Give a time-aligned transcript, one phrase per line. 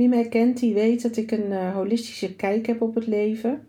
[0.00, 3.68] Wie mij kent, die weet dat ik een uh, holistische kijk heb op het leven.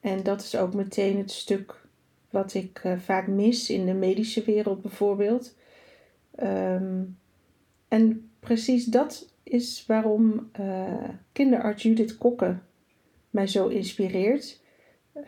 [0.00, 1.80] En dat is ook meteen het stuk
[2.30, 5.56] wat ik uh, vaak mis in de medische wereld bijvoorbeeld.
[6.42, 7.18] Um,
[7.88, 12.58] en precies dat is waarom uh, kinderarts Judith Kokke
[13.30, 14.60] mij zo inspireert.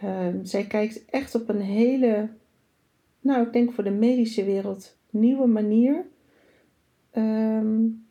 [0.04, 2.28] Um, zij kijkt echt op een hele,
[3.20, 6.04] nou ik denk voor de medische wereld, nieuwe manier.
[7.12, 8.05] Um,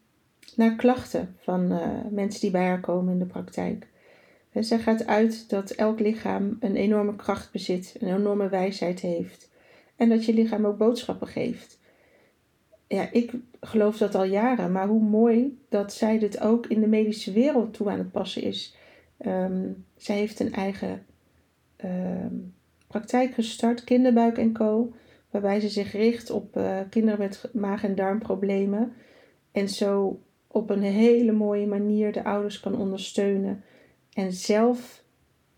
[0.58, 3.88] naar klachten van uh, mensen die bij haar komen in de praktijk.
[4.54, 9.52] Zij gaat uit dat elk lichaam een enorme kracht bezit, een enorme wijsheid heeft.
[9.96, 11.80] En dat je lichaam ook boodschappen geeft.
[12.88, 16.88] Ja, ik geloof dat al jaren, maar hoe mooi dat zij dit ook in de
[16.88, 18.76] medische wereld toe aan het passen is.
[19.26, 21.06] Um, zij heeft een eigen
[21.84, 22.54] um,
[22.88, 24.94] praktijk gestart, Kinderbuik Co.
[25.30, 28.94] Waarbij ze zich richt op uh, kinderen met maag- en darmproblemen.
[29.52, 30.20] En zo
[30.56, 33.64] op een hele mooie manier de ouders kan ondersteunen
[34.14, 35.04] en zelf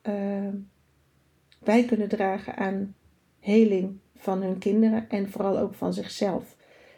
[0.10, 0.48] uh,
[1.64, 2.96] bij kunnen dragen aan
[3.40, 6.56] heling van hun kinderen en vooral ook van zichzelf.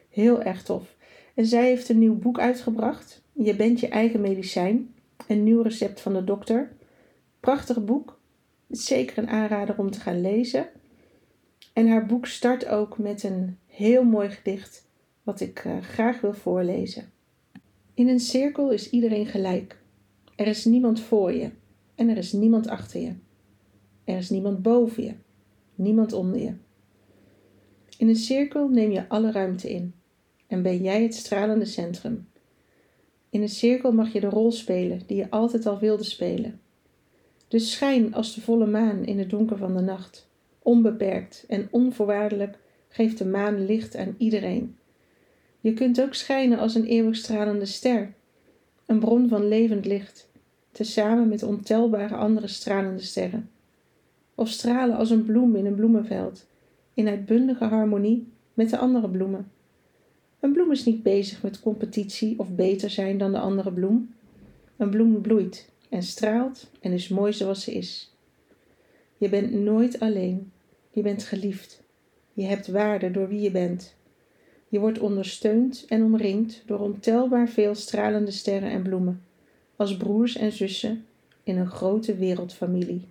[0.09, 0.95] Heel erg tof.
[1.33, 3.21] En zij heeft een nieuw boek uitgebracht.
[3.33, 4.93] Je bent je eigen medicijn.
[5.27, 6.71] Een nieuw recept van de dokter.
[7.39, 8.19] Prachtig boek.
[8.69, 10.69] Zeker een aanrader om te gaan lezen.
[11.73, 14.87] En haar boek start ook met een heel mooi gedicht,
[15.23, 17.11] wat ik uh, graag wil voorlezen.
[17.99, 19.81] In een cirkel is iedereen gelijk.
[20.35, 21.51] Er is niemand voor je
[21.95, 23.13] en er is niemand achter je.
[24.03, 25.13] Er is niemand boven je,
[25.75, 26.53] niemand onder je.
[27.97, 29.93] In een cirkel neem je alle ruimte in
[30.47, 32.27] en ben jij het stralende centrum.
[33.29, 36.61] In een cirkel mag je de rol spelen die je altijd al wilde spelen.
[37.47, 40.29] Dus schijn als de volle maan in het donker van de nacht.
[40.59, 44.78] Onbeperkt en onvoorwaardelijk geeft de maan licht aan iedereen.
[45.59, 48.13] Je kunt ook schijnen als een eeuwig stralende ster,
[48.85, 50.29] een bron van levend licht,
[50.71, 53.49] tezamen met ontelbare andere stralende sterren.
[54.35, 56.45] Of stralen als een bloem in een bloemenveld,
[56.93, 59.51] in uitbundige harmonie met de andere bloemen.
[60.39, 64.13] Een bloem is niet bezig met competitie of beter zijn dan de andere bloem.
[64.77, 68.15] Een bloem bloeit en straalt en is mooi zoals ze is.
[69.17, 70.51] Je bent nooit alleen.
[70.91, 71.83] Je bent geliefd.
[72.33, 73.95] Je hebt waarde door wie je bent.
[74.69, 79.23] Je wordt ondersteund en omringd door ontelbaar veel stralende sterren en bloemen,
[79.75, 81.05] als broers en zussen
[81.43, 83.07] in een grote wereldfamilie.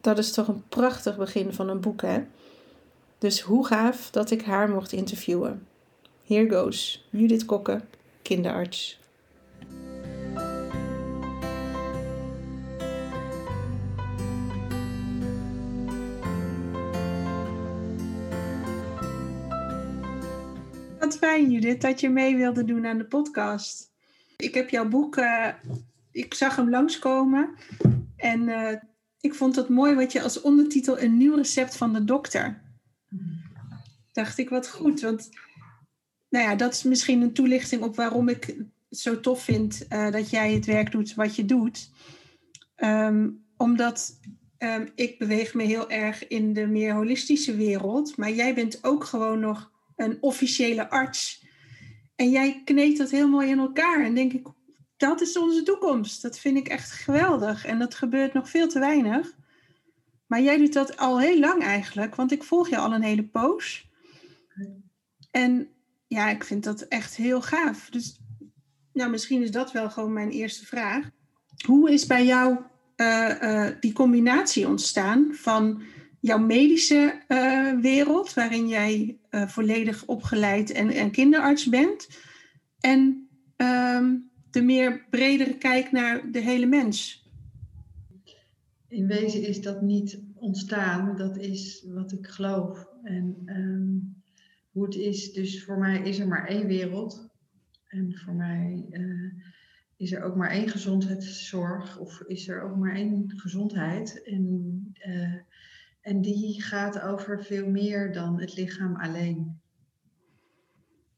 [0.00, 2.22] Dat is toch een prachtig begin van een boek, hè?
[3.18, 5.66] Dus hoe gaaf dat ik haar mocht interviewen.
[6.26, 7.80] Here goes, Judith Kokke,
[8.22, 8.98] kinderarts.
[21.18, 23.90] Fijn Judith dat je mee wilde doen aan de podcast.
[24.36, 25.48] Ik heb jouw boek, uh,
[26.10, 27.54] ik zag hem langskomen
[28.16, 28.72] en uh,
[29.20, 32.62] ik vond het mooi wat je als ondertitel een nieuw recept van de dokter.
[34.12, 35.28] Dacht ik wat goed, want
[36.28, 38.44] nou ja, dat is misschien een toelichting op waarom ik
[38.88, 41.90] het zo tof vind uh, dat jij het werk doet wat je doet.
[42.76, 44.18] Um, omdat
[44.58, 49.04] um, ik beweeg me heel erg in de meer holistische wereld, maar jij bent ook
[49.04, 51.46] gewoon nog een officiële arts.
[52.14, 54.04] En jij kneedt dat heel mooi in elkaar.
[54.04, 54.46] En denk ik,
[54.96, 56.22] dat is onze toekomst.
[56.22, 57.64] Dat vind ik echt geweldig.
[57.64, 59.36] En dat gebeurt nog veel te weinig.
[60.26, 63.24] Maar jij doet dat al heel lang eigenlijk, want ik volg je al een hele
[63.24, 63.88] poos.
[65.30, 65.68] En
[66.06, 67.90] ja, ik vind dat echt heel gaaf.
[67.90, 68.20] Dus
[68.92, 71.10] nou, misschien is dat wel gewoon mijn eerste vraag.
[71.66, 72.58] Hoe is bij jou
[72.96, 75.82] uh, uh, die combinatie ontstaan van
[76.20, 82.08] jouw medische eh, wereld, waarin jij uh, volledig opgeleid en, en kinderarts bent.
[82.80, 84.16] En ehm,
[84.50, 87.26] de meer bredere kijk naar de hele mens.
[88.88, 92.86] In wezen is dat niet ontstaan, dat is wat ik geloof.
[93.02, 94.22] En um,
[94.70, 97.28] hoe het is, dus voor mij is er maar één wereld.
[97.88, 99.32] En voor mij uh,
[99.96, 104.22] is er ook maar één gezondheidszorg, of is er ook maar één gezondheid.
[104.22, 104.92] En,
[106.00, 109.60] en die gaat over veel meer dan het lichaam alleen.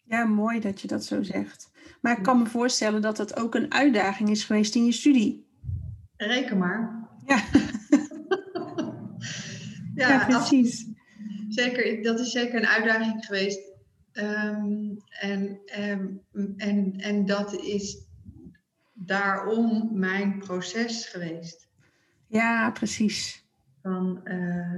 [0.04, 1.70] Ja, mooi dat je dat zo zegt.
[2.00, 5.46] Maar ik kan me voorstellen dat dat ook een uitdaging is geweest in je studie.
[6.16, 7.08] Reken maar.
[7.26, 7.36] Ja,
[9.94, 10.88] ja, ja precies.
[11.48, 13.60] Zeker, dat is zeker een uitdaging geweest.
[14.12, 16.22] Um, en, um,
[16.56, 18.04] en, en dat is
[18.94, 21.68] daarom mijn proces geweest.
[22.26, 23.48] Ja, precies.
[23.82, 24.74] Van, uh,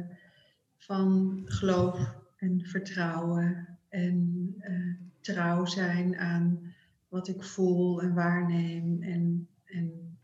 [0.76, 6.74] van geloof en vertrouwen en uh, trouw zijn aan
[7.08, 10.16] wat ik voel en waarneem en, en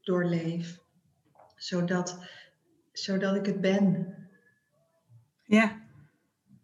[0.00, 0.80] doorleef.
[1.56, 2.24] Zodat,
[2.92, 4.14] zodat ik het ben.
[5.44, 5.84] Ja.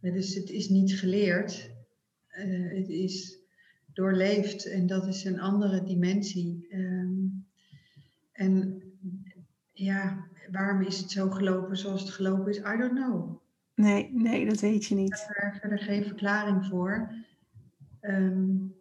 [0.00, 1.70] Dus het is niet geleerd,
[2.38, 3.38] uh, het is
[3.92, 6.66] doorleefd en dat is een andere dimensie.
[6.70, 7.46] Um,
[8.32, 8.82] en
[9.72, 12.58] ja, waarom is het zo gelopen zoals het gelopen is?
[12.58, 13.40] I don't know.
[13.74, 15.12] Nee, nee, dat weet je niet.
[15.12, 17.14] Ik heb er verder geen verklaring voor.
[18.00, 18.74] Um,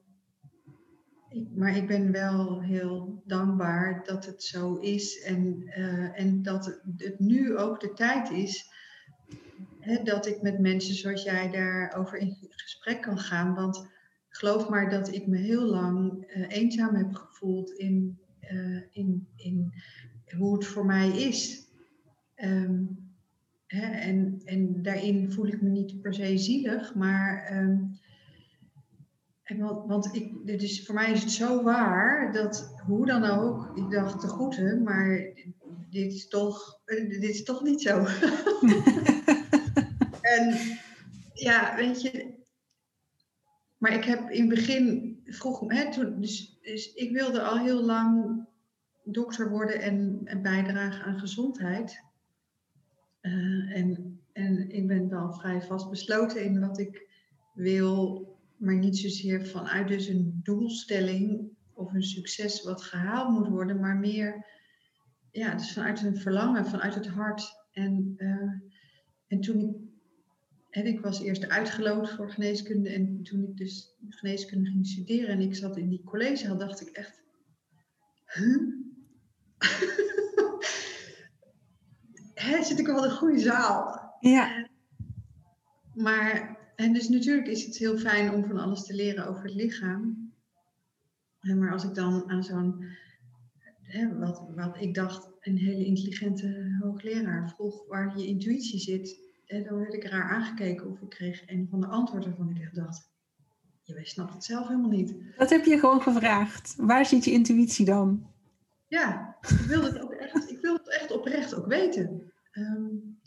[1.30, 6.82] ik, maar ik ben wel heel dankbaar dat het zo is en, uh, en dat
[6.98, 8.70] het nu ook de tijd is
[9.80, 13.54] hè, dat ik met mensen zoals jij daarover in gesprek kan gaan.
[13.56, 13.90] Want
[14.30, 18.20] geloof maar dat ik me heel lang uh, eenzaam heb gevoeld in,
[18.52, 19.74] uh, in, in
[20.38, 21.68] hoe het voor mij is.
[22.36, 23.14] Um,
[23.68, 27.58] hè, en, en daarin voel ik me niet per se zielig, maar.
[27.64, 28.00] Um,
[29.58, 33.78] want, want ik, dit is, voor mij is het zo waar dat hoe dan ook,
[33.78, 35.34] ik dacht te groeten, maar
[35.90, 38.06] dit is toch, dit is toch niet zo.
[40.22, 40.58] En
[41.34, 42.34] ja, weet je.
[43.78, 47.84] Maar ik heb in het begin, vroeg, hè, toen, dus, dus ik wilde al heel
[47.84, 48.46] lang
[49.04, 52.04] dokter worden en, en bijdragen aan gezondheid.
[53.22, 57.08] Uh, en, en ik ben wel vrij vastbesloten in wat ik
[57.54, 58.28] wil,
[58.58, 63.98] maar niet zozeer vanuit dus een doelstelling of een succes wat gehaald moet worden, maar
[63.98, 64.46] meer
[65.32, 67.60] ja, dus vanuit een verlangen, vanuit het hart.
[67.72, 68.52] En, uh,
[69.28, 72.90] en toen ik ik was eerst uitgeloot voor geneeskunde.
[72.90, 76.90] En toen ik dus geneeskunde ging studeren en ik zat in die collegezaal, dacht ik
[76.90, 77.24] echt.
[78.26, 78.80] Huh?
[82.34, 84.00] Hè, zit ik wel in een goede zaal?
[84.20, 84.68] Ja.
[85.94, 89.54] Maar, en dus natuurlijk is het heel fijn om van alles te leren over het
[89.54, 90.34] lichaam.
[91.40, 92.86] Maar als ik dan aan zo'n,
[94.20, 99.78] wat, wat ik dacht, een hele intelligente hoogleraar vroeg waar je intuïtie zit, en dan
[99.78, 103.10] werd ik raar aangekeken of ik kreeg een van de antwoorden waarvan ik echt dacht,
[103.84, 105.16] je snapt het zelf helemaal niet.
[105.38, 106.76] Dat heb je gewoon gevraagd.
[106.78, 108.31] Waar zit je intuïtie dan?
[108.92, 112.34] Ja, ik wilde het, ook echt, ik wilde het echt oprecht ook weten.
[112.54, 113.20] Um,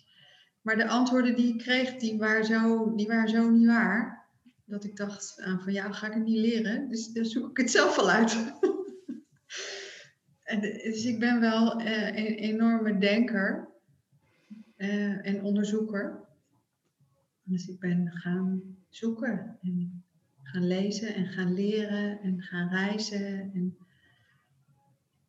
[0.61, 4.29] maar de antwoorden die ik kreeg, die waren zo, die waren zo niet waar.
[4.65, 6.89] Dat ik dacht aan van ja, ga ik het niet leren.
[6.89, 8.55] Dus dan zoek ik het zelf wel uit.
[10.43, 13.69] en, dus ik ben wel uh, een enorme denker
[14.77, 16.25] uh, en onderzoeker.
[17.43, 20.05] Dus ik ben gaan zoeken en
[20.43, 23.51] gaan lezen en gaan leren en gaan reizen.
[23.55, 23.77] En,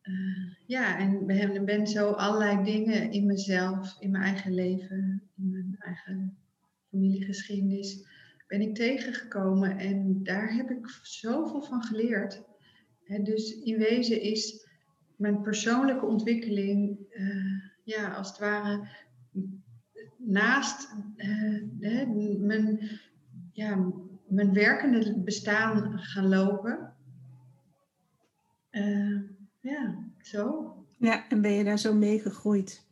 [0.08, 5.50] uh, ja, en ben, ben zo allerlei dingen in mezelf, in mijn eigen leven, in
[5.50, 6.36] mijn eigen
[6.90, 8.06] familiegeschiedenis,
[8.46, 9.78] ben ik tegengekomen.
[9.78, 12.42] En daar heb ik zoveel van geleerd.
[13.22, 14.66] Dus in wezen is
[15.16, 18.88] mijn persoonlijke ontwikkeling, uh, ja, als het ware
[20.16, 22.08] naast uh,
[22.38, 22.90] mijn,
[23.52, 23.92] ja,
[24.28, 26.94] mijn werkende bestaan gaan lopen.
[28.70, 29.20] Uh,
[29.66, 30.74] ja, zo.
[30.98, 32.84] Ja, en ben je daar zo mee gegroeid?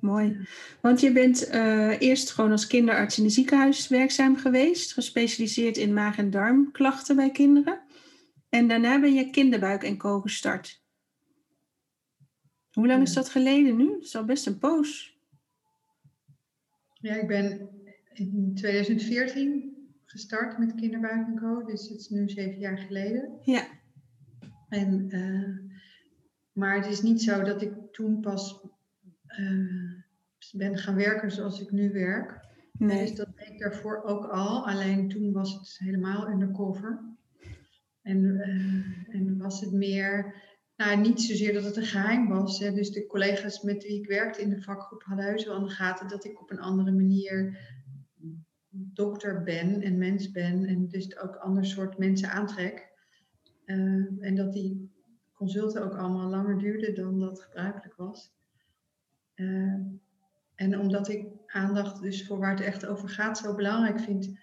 [0.00, 0.46] Mooi.
[0.80, 5.92] Want je bent uh, eerst gewoon als kinderarts in een ziekenhuis werkzaam geweest, gespecialiseerd in
[5.92, 7.80] maag- en darmklachten bij kinderen.
[8.48, 10.84] En daarna ben je kinderbuik en co gestart.
[12.72, 13.90] Hoe lang is dat geleden nu?
[13.90, 15.18] Dat is al best een poos.
[17.00, 17.68] Ja, ik ben
[18.12, 21.64] in 2014 gestart met Kinderbuik en Co.
[21.64, 23.38] Dus het is nu zeven jaar geleden.
[23.42, 23.66] Ja.
[24.68, 25.58] En, uh,
[26.52, 28.66] maar het is niet zo dat ik toen pas
[29.38, 29.92] uh,
[30.52, 32.44] ben gaan werken zoals ik nu werk.
[32.72, 33.06] Nee.
[33.06, 34.66] Dus dat deed ik daarvoor ook al.
[34.68, 37.16] Alleen toen was het helemaal undercover.
[38.02, 40.34] En, uh, en was het meer,
[40.76, 42.58] nou niet zozeer dat het een geheim was.
[42.58, 42.72] Hè.
[42.72, 45.70] Dus de collega's met wie ik werkte in de vakgroep hadden heus wel aan de
[45.70, 47.58] gaten dat ik op een andere manier
[48.70, 50.64] dokter ben en mens ben.
[50.64, 52.94] En dus ook ander soort mensen aantrek.
[53.66, 54.90] Uh, en dat die
[55.34, 58.34] consulten ook allemaal langer duurden dan dat gebruikelijk was.
[59.34, 59.74] Uh,
[60.54, 64.38] en omdat ik aandacht dus voor waar het echt over gaat zo belangrijk vind,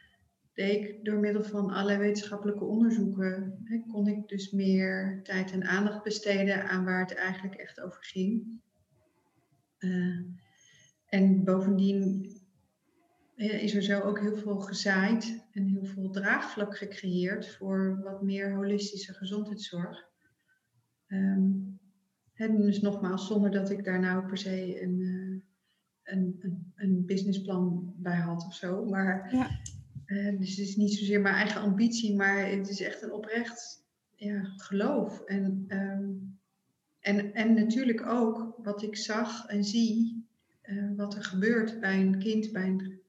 [0.53, 5.63] deed ik door middel van allerlei wetenschappelijke onderzoeken, hè, kon ik dus meer tijd en
[5.63, 8.61] aandacht besteden aan waar het eigenlijk echt over ging.
[9.79, 10.19] Uh,
[11.05, 12.29] en bovendien
[13.35, 18.53] is er zo ook heel veel gezaaid en heel veel draagvlak gecreëerd voor wat meer
[18.55, 20.11] holistische gezondheidszorg.
[21.07, 21.79] Um,
[22.33, 25.41] en dus nogmaals, zonder dat ik daar nou per se een, uh,
[26.03, 28.85] een, een, een, businessplan bij had of zo.
[28.85, 29.49] Maar, ja.
[30.05, 33.85] uh, dus het is niet zozeer mijn eigen ambitie, maar het is echt een oprecht
[34.15, 35.21] ja, geloof.
[35.21, 36.39] En, um,
[36.99, 40.25] en, en natuurlijk ook wat ik zag en zie,
[40.63, 43.01] uh, wat er gebeurt bij een kind, bij een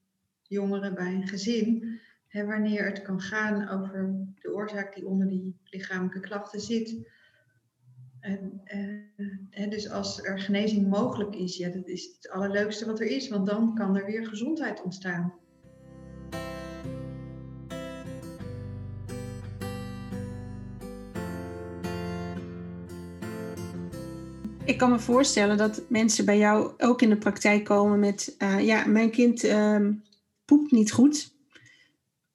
[0.49, 2.01] jongeren bij een gezin.
[2.29, 7.13] Hè, wanneer het kan gaan over de oorzaak die onder die lichamelijke klachten zit.
[8.21, 8.61] En,
[9.51, 13.29] uh, dus als er genezing mogelijk is, ja, dat is het allerleukste wat er is,
[13.29, 15.35] want dan kan er weer gezondheid ontstaan.
[24.65, 28.61] Ik kan me voorstellen dat mensen bij jou ook in de praktijk komen met, uh,
[28.61, 29.89] ja, mijn kind uh,
[30.45, 31.33] poept niet goed.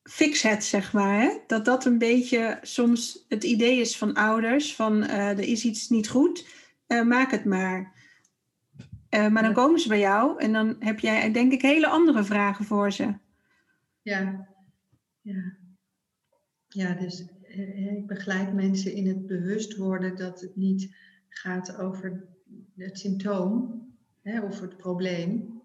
[0.03, 1.21] Fix het, zeg maar.
[1.21, 1.37] Hè?
[1.47, 5.89] Dat dat een beetje soms het idee is van ouders: van uh, er is iets
[5.89, 6.47] niet goed,
[6.87, 7.97] uh, maak het maar.
[9.09, 12.23] Uh, maar dan komen ze bij jou en dan heb jij, denk ik, hele andere
[12.23, 13.13] vragen voor ze.
[14.01, 14.47] Ja,
[15.21, 15.57] ja.
[16.67, 17.25] Ja, dus
[17.75, 20.95] ik begeleid mensen in het bewust worden dat het niet
[21.29, 22.27] gaat over
[22.75, 23.81] het symptoom
[24.21, 25.58] hè, of het probleem,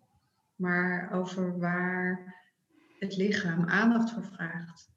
[0.57, 2.35] maar over waar
[2.99, 4.93] het lichaam aandacht voor vraagt.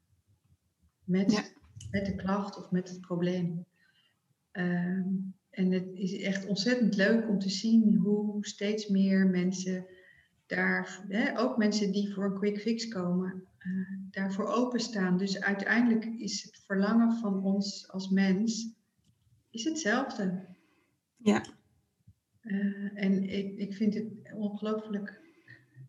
[1.04, 1.54] Met,
[1.90, 3.66] met de klacht of met het probleem.
[4.52, 5.06] Uh,
[5.50, 9.86] en het is echt ontzettend leuk om te zien hoe steeds meer mensen
[10.46, 15.18] daar, hè, ook mensen die voor een quick fix komen, uh, daarvoor openstaan.
[15.18, 18.76] Dus uiteindelijk is het verlangen van ons als mens
[19.50, 20.46] is hetzelfde.
[21.16, 21.44] Ja.
[22.42, 25.20] Uh, en ik, ik vind het ongelooflijk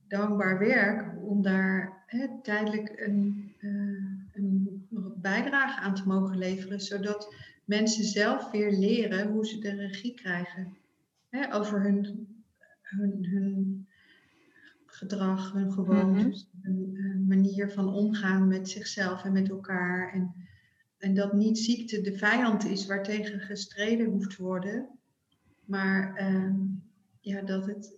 [0.10, 4.88] dankbaar werk om daar hè, tijdelijk een, uh, een,
[5.22, 7.36] bijdrage aan te mogen leveren, zodat
[7.66, 10.78] mensen zelf weer leren hoe ze de regie krijgen
[11.30, 12.28] hè, over hun,
[12.82, 13.88] hun, hun
[14.86, 20.14] gedrag, hun gewoontes, mm hun, manier van omgaan met zichzelf en met elkaar.
[20.14, 20.34] En,
[20.98, 24.88] en dat niet ziekte de vijand is waartegen gestreden hoeft te worden,
[25.66, 26.54] maar uh,
[27.20, 27.98] ja, dat het.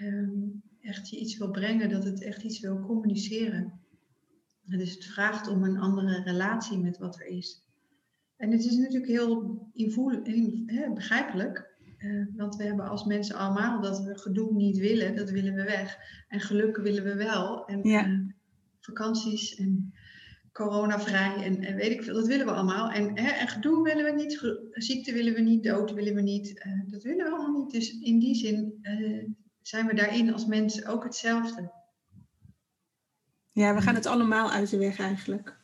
[0.00, 0.28] Uh,
[0.82, 3.80] echt je iets wil brengen, dat het echt iets wil communiceren.
[4.64, 7.62] dus het vraagt om een andere relatie met wat er is.
[8.36, 11.68] En het is natuurlijk heel invoel, in, hè, begrijpelijk.
[11.98, 15.62] Uh, want we hebben als mensen allemaal dat we gedoe niet willen, dat willen we
[15.62, 15.98] weg.
[16.28, 17.66] En geluk willen we wel.
[17.66, 18.06] En ja.
[18.06, 18.18] uh,
[18.80, 19.92] vakanties en
[20.52, 22.90] coronavrij en, en, weet ik veel, dat willen we allemaal.
[22.90, 26.64] En, hè, en gedoe willen we niet, ziekte willen we niet, dood willen we niet.
[26.66, 27.70] Uh, dat willen we allemaal niet.
[27.70, 28.78] Dus in die zin
[29.70, 31.72] zijn we daarin als mensen ook hetzelfde.
[33.52, 35.56] Ja, we gaan het allemaal uit de weg eigenlijk.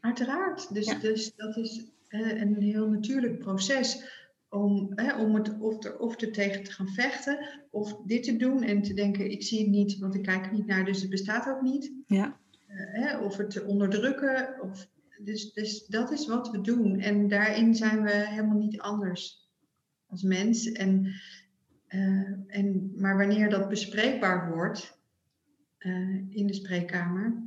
[0.00, 0.74] Uiteraard.
[0.74, 4.16] Dus, dus dat is een heel natuurlijk proces
[4.48, 8.36] om, hè, om het of er, of er tegen te gaan vechten, of dit te
[8.36, 11.00] doen en te denken: ik zie het niet, want ik kijk er niet naar, dus
[11.00, 11.92] het bestaat ook niet.
[12.06, 12.38] Ja.
[12.66, 14.60] hè, of het te onderdrukken.
[14.62, 14.88] Of,
[15.24, 17.00] dus, dus dat is wat we doen.
[17.00, 19.48] En daarin zijn we helemaal niet anders
[20.06, 20.72] als mens.
[20.72, 21.14] En
[21.88, 24.98] uh, en, maar wanneer dat bespreekbaar wordt
[25.78, 27.42] uh, in de spreekkamer,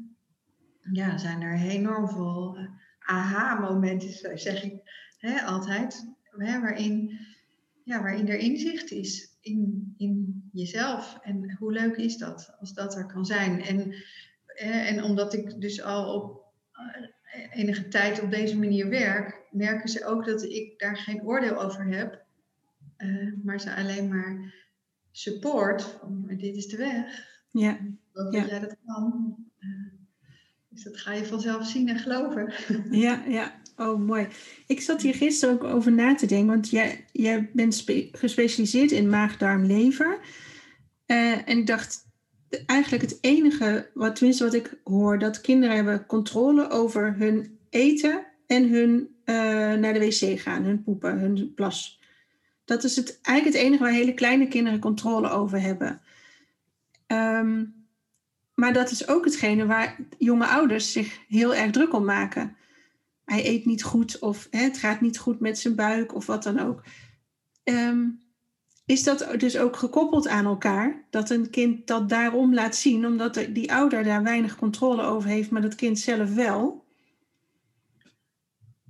[0.92, 2.68] ja, zijn er enorm veel uh,
[3.00, 4.82] aha-momenten, zeg ik
[5.18, 7.20] hè, altijd, hè, waarin,
[7.84, 11.20] ja, waarin er inzicht is in, in jezelf.
[11.22, 13.62] En hoe leuk is dat als dat er kan zijn?
[13.62, 13.94] En,
[14.62, 16.42] en omdat ik dus al op
[17.52, 21.86] enige tijd op deze manier werk, merken ze ook dat ik daar geen oordeel over
[21.86, 22.26] heb.
[23.04, 24.54] Uh, maar ze alleen maar
[25.12, 27.30] support van dit is de weg.
[27.52, 27.78] Ja.
[28.14, 28.46] Dat ja.
[28.46, 29.36] jij dat kan.
[29.60, 29.94] Uh,
[30.70, 32.54] dus dat ga je vanzelf zien en geloven.
[32.90, 33.60] Ja, ja.
[33.78, 34.28] Oh, mooi.
[34.68, 39.10] Ik zat hier gisteren ook over na te denken, want jij, jij bent gespecialiseerd in
[39.10, 40.20] maag, darm, lever.
[41.06, 42.08] en ik dacht,
[42.66, 48.26] eigenlijk het enige, wat, tenminste wat ik hoor, dat kinderen hebben controle over hun eten
[48.48, 49.10] en hun
[49.80, 52.01] naar de wc gaan, hun poepen, hun plas.
[52.72, 56.02] Dat is het, eigenlijk het enige waar hele kleine kinderen controle over hebben.
[57.08, 57.66] Ehm,
[58.54, 62.56] maar dat is ook hetgene waar jonge ouders zich heel erg druk om maken.
[63.26, 66.44] Hij eet niet goed of hè, het gaat niet goed met zijn buik of wat
[66.44, 66.84] dan ook.
[67.64, 68.08] Ehm,
[68.86, 71.06] is dat dus ook gekoppeld aan elkaar?
[71.10, 75.52] Dat een kind dat daarom laat zien, omdat die ouder daar weinig controle over heeft,
[75.52, 76.86] maar dat kind zelf wel?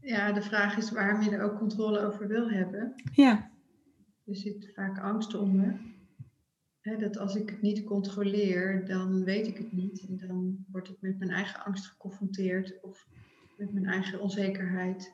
[0.01, 2.95] Ja, de vraag is waarom je er ook controle over wil hebben.
[3.11, 3.50] Ja.
[4.31, 5.79] Er zit vaak angst onder.
[6.81, 10.05] dat als ik het niet controleer, dan weet ik het niet.
[10.07, 13.07] En dan word ik met mijn eigen angst geconfronteerd of
[13.57, 15.13] met mijn eigen onzekerheid.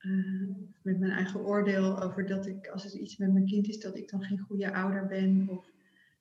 [0.00, 0.48] Uh,
[0.82, 3.96] met mijn eigen oordeel over dat ik, als er iets met mijn kind is, dat
[3.96, 5.48] ik dan geen goede ouder ben.
[5.48, 5.70] Of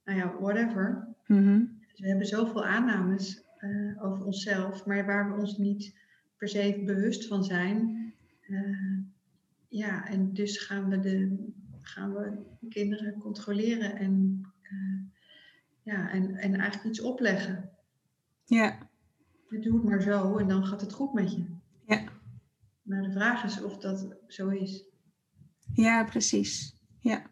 [0.06, 1.08] nou ja, whatever.
[1.28, 5.96] Mm dus we hebben zoveel aannames uh, over onszelf, maar waar we ons niet
[6.38, 8.14] per se bewust van zijn.
[8.48, 8.98] Uh,
[9.68, 11.52] ja, en dus gaan we de,
[11.84, 12.38] gaan we
[12.70, 15.02] kinderen controleren en, uh,
[15.82, 17.70] ja, en, en eigenlijk iets opleggen.
[18.46, 18.90] Ja.
[19.50, 21.46] Doe het maar zo en dan gaat het goed met je.
[21.86, 22.04] Ja.
[22.82, 24.86] Maar de vraag is of dat zo is.
[25.74, 26.76] Ja, precies.
[27.00, 27.32] Ja.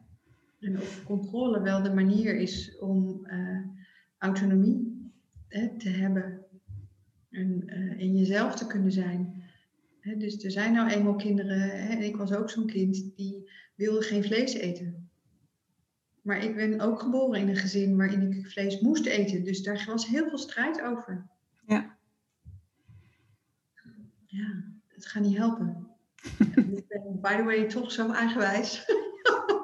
[0.60, 3.65] En of controle wel de manier is om uh,
[4.17, 5.12] autonomie
[5.48, 6.46] hè, te hebben
[7.29, 9.43] en uh, in jezelf te kunnen zijn.
[10.00, 13.40] Hè, dus er zijn nou eenmaal kinderen, hè, en ik was ook zo'n kind, die
[13.75, 15.10] wilde geen vlees eten.
[16.22, 19.44] Maar ik ben ook geboren in een gezin waarin ik vlees moest eten.
[19.44, 21.30] Dus daar was heel veel strijd over.
[21.66, 21.98] Ja.
[24.25, 25.88] Ja, het gaat niet helpen.
[26.56, 28.86] ik ben, by the way, toch zo eigenwijs.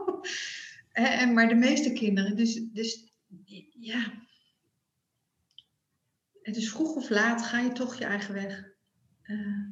[0.91, 3.13] en, maar de meeste kinderen, dus, dus
[3.79, 4.11] ja.
[6.41, 8.75] Het is vroeg of laat ga je toch je eigen weg.
[9.23, 9.67] Uh,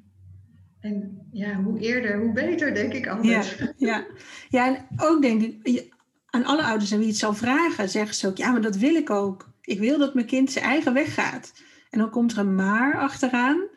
[0.86, 3.58] en ja, hoe eerder, hoe beter, denk ik altijd.
[3.58, 4.06] Ja, ja.
[4.50, 5.94] ja en ook denk ik,
[6.26, 8.96] aan alle ouders aan wie het zal vragen, zeggen ze ook, ja, maar dat wil
[8.96, 9.54] ik ook.
[9.62, 11.54] Ik wil dat mijn kind zijn eigen weg gaat.
[11.90, 13.68] En dan komt er een maar achteraan,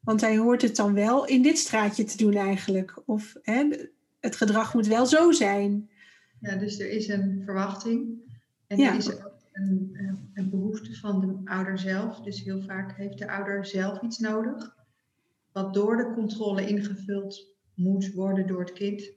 [0.00, 3.02] want hij hoort het dan wel in dit straatje te doen eigenlijk.
[3.06, 3.68] Of hè,
[4.20, 5.90] het gedrag moet wel zo zijn.
[6.40, 8.18] Ja, dus er is een verwachting.
[8.66, 9.96] En er is ook een,
[10.34, 12.20] een behoefte van de ouder zelf.
[12.20, 14.83] Dus heel vaak heeft de ouder zelf iets nodig
[15.54, 19.12] wat door de controle ingevuld moet worden door het kind.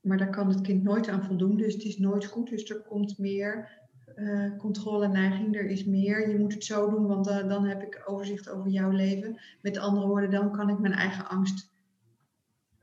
[0.00, 2.48] Maar daar kan het kind nooit aan voldoen, dus het is nooit goed.
[2.48, 3.70] Dus er komt meer
[4.16, 6.28] uh, controle-neiging, er is meer.
[6.28, 9.40] Je moet het zo doen, want uh, dan heb ik overzicht over jouw leven.
[9.62, 11.72] Met andere woorden, dan kan ik mijn eigen angst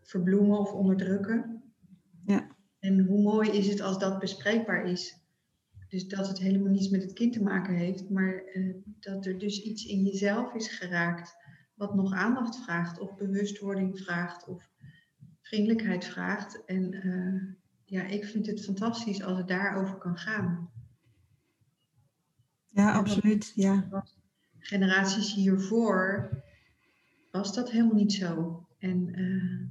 [0.01, 1.63] verbloemen of onderdrukken.
[2.25, 2.47] Ja.
[2.79, 5.23] En hoe mooi is het als dat bespreekbaar is?
[5.89, 9.37] Dus dat het helemaal niets met het kind te maken heeft, maar uh, dat er
[9.37, 11.35] dus iets in jezelf is geraakt
[11.75, 14.69] wat nog aandacht vraagt of bewustwording vraagt of
[15.41, 16.65] vriendelijkheid vraagt.
[16.65, 17.53] En uh,
[17.85, 20.69] ja, ik vind het fantastisch als het daarover kan gaan.
[22.67, 23.51] Ja, absoluut.
[23.55, 24.05] Ja.
[24.59, 26.29] Generaties hiervoor
[27.31, 28.65] was dat helemaal niet zo.
[28.77, 29.67] En uh,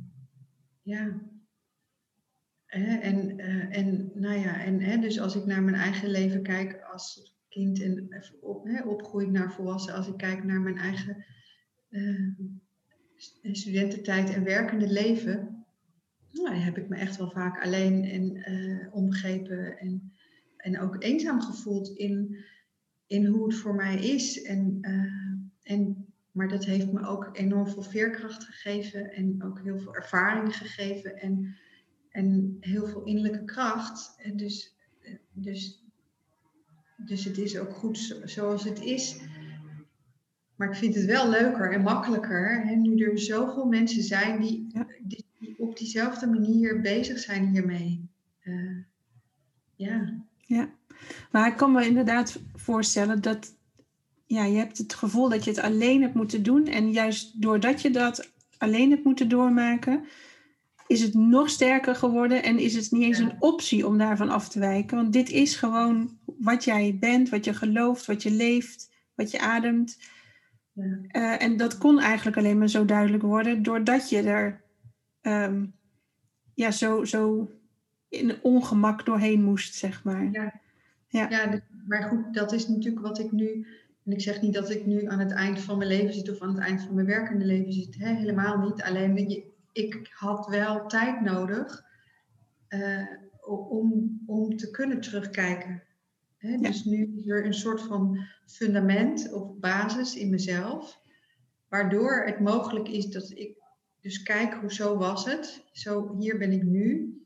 [0.82, 1.20] ja.
[2.66, 6.82] en, uh, en nou ja, en hè, dus als ik naar mijn eigen leven kijk
[6.92, 11.24] als kind en op, hè, opgroeit naar volwassen, als ik kijk naar mijn eigen
[11.94, 15.64] uh, studententijd en werkende leven,
[16.30, 20.12] nou, heb ik me echt wel vaak alleen en uh, en,
[20.56, 22.36] en ook eenzaam gevoeld in,
[23.06, 24.42] in hoe het voor mij is.
[24.42, 29.78] En, uh, en, maar dat heeft me ook enorm veel veerkracht gegeven en ook heel
[29.78, 31.56] veel ervaring gegeven en,
[32.10, 34.16] en heel veel innerlijke kracht.
[34.22, 34.76] En dus,
[35.32, 35.84] dus,
[36.96, 39.20] dus het is ook goed zoals het is.
[40.64, 44.66] Maar ik vind het wel leuker en makkelijker, hè, nu er zoveel mensen zijn die,
[45.02, 45.24] die,
[45.58, 48.08] op diezelfde manier bezig zijn hiermee.
[48.42, 48.76] Uh,
[49.74, 50.14] ja.
[50.40, 50.68] Ja,
[51.30, 53.54] maar ik kan me inderdaad voorstellen dat
[54.26, 56.66] ja, je hebt het gevoel dat je het alleen hebt moeten doen.
[56.66, 60.04] En juist doordat je dat alleen hebt moeten doormaken,
[60.86, 64.48] is het nog sterker geworden en is het niet eens een optie om daarvan af
[64.48, 64.96] te wijken.
[64.96, 69.40] Want dit is gewoon wat jij bent, wat je gelooft, wat je leeft, wat je
[69.40, 69.98] ademt.
[70.74, 70.98] Ja.
[71.12, 74.62] Uh, en dat kon eigenlijk alleen maar zo duidelijk worden doordat je er
[75.22, 75.74] um,
[76.54, 77.50] ja, zo, zo
[78.08, 80.30] in ongemak doorheen moest, zeg maar.
[80.30, 80.60] Ja,
[81.08, 81.30] ja.
[81.30, 83.66] ja maar goed, dat is natuurlijk wat ik nu.
[84.04, 86.40] En ik zeg niet dat ik nu aan het eind van mijn leven zit of
[86.40, 87.94] aan het eind van mijn werkende leven zit.
[87.98, 88.14] Hè?
[88.14, 88.82] Helemaal niet.
[88.82, 91.84] Alleen ik had wel tijd nodig
[92.68, 93.06] uh,
[93.68, 95.82] om, om te kunnen terugkijken.
[96.60, 101.00] Dus nu is er een soort van fundament of basis in mezelf,
[101.68, 103.62] waardoor het mogelijk is dat ik
[104.00, 105.64] dus kijk, hoezo was het?
[105.72, 107.18] Zo, hier ben ik nu.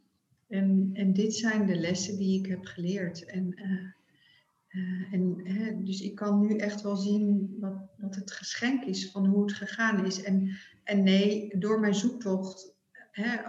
[0.48, 3.24] En, en dit zijn de lessen die ik heb geleerd.
[3.24, 8.84] En, uh, uh, en dus ik kan nu echt wel zien wat, wat het geschenk
[8.84, 10.22] is van hoe het gegaan is.
[10.22, 12.76] En, en nee, door mijn zoektocht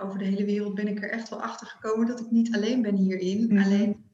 [0.01, 2.81] over de hele wereld ben ik er echt wel achter gekomen dat ik niet alleen
[2.81, 3.47] ben hierin.
[3.49, 3.57] Mm.
[3.57, 4.08] Alleen,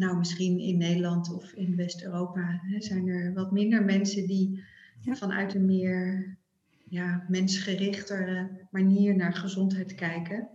[0.00, 4.64] nou misschien in Nederland of in West-Europa zijn er wat minder mensen die
[5.00, 5.14] ja.
[5.14, 6.36] vanuit een meer
[6.88, 10.48] ja, mensgerichtere manier naar gezondheid kijken.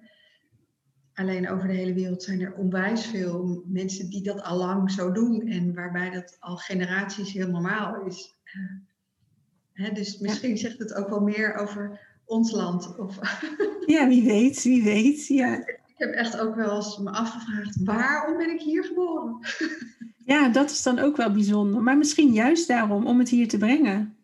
[1.13, 5.12] Alleen over de hele wereld zijn er onwijs veel mensen die dat al lang zo
[5.12, 8.36] doen en waarbij dat al generaties heel normaal is.
[9.93, 12.97] Dus misschien zegt het ook wel meer over ons land.
[12.97, 13.19] Of
[13.86, 15.27] ja, wie weet, wie weet.
[15.27, 15.63] Ja.
[15.97, 19.38] Ik heb echt ook wel eens me afgevraagd, waarom ben ik hier geboren?
[20.34, 21.81] ja, dat is dan ook wel bijzonder.
[21.81, 24.15] Maar misschien juist daarom, om het hier te brengen.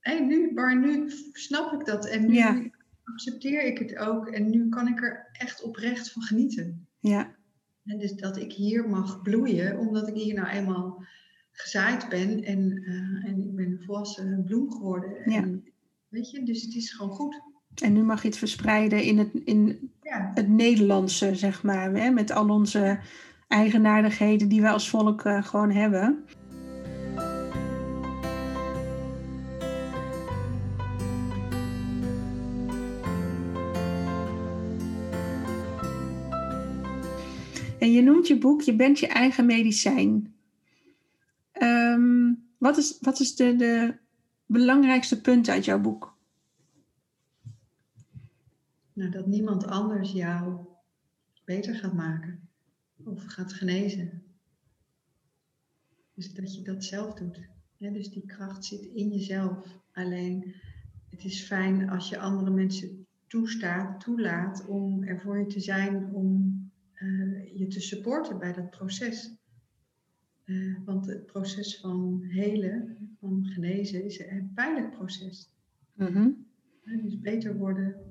[0.00, 2.72] En nu, maar nu snap ik dat en nu
[3.04, 4.26] accepteer ik het ook.
[4.28, 6.86] En nu kan ik er echt oprecht van genieten.
[6.98, 7.34] Ja.
[7.84, 11.04] En dus dat ik hier mag bloeien, omdat ik hier nou eenmaal
[11.52, 15.30] gezaaid ben en, uh, en ik ben een volwassen bloem geworden.
[15.30, 15.48] Ja.
[16.08, 17.40] Weet je, dus het is gewoon goed.
[17.74, 20.30] En nu mag je het verspreiden in het, in ja.
[20.34, 21.92] het Nederlandse, zeg maar.
[21.92, 22.10] Hè?
[22.10, 22.98] Met al onze
[23.48, 26.24] eigenaardigheden die wij als volk uh, gewoon hebben.
[37.78, 40.34] En je noemt je boek Je bent je eigen medicijn.
[41.62, 43.94] Um, wat is, wat is de, de
[44.46, 46.18] belangrijkste punten uit jouw boek?
[49.00, 50.66] Nou, dat niemand anders jou
[51.44, 52.48] beter gaat maken
[53.04, 54.22] of gaat genezen.
[56.14, 57.48] Dus dat je dat zelf doet.
[57.78, 59.80] dus die kracht zit in jezelf.
[59.92, 60.54] Alleen
[61.08, 66.14] het is fijn als je andere mensen toestaat, toelaat om er voor je te zijn,
[66.14, 69.34] om uh, je te supporten bij dat proces.
[70.44, 75.50] Uh, want het proces van helen, van genezen, is een pijnlijk proces.
[75.94, 76.48] Mm
[77.02, 78.09] dus beter worden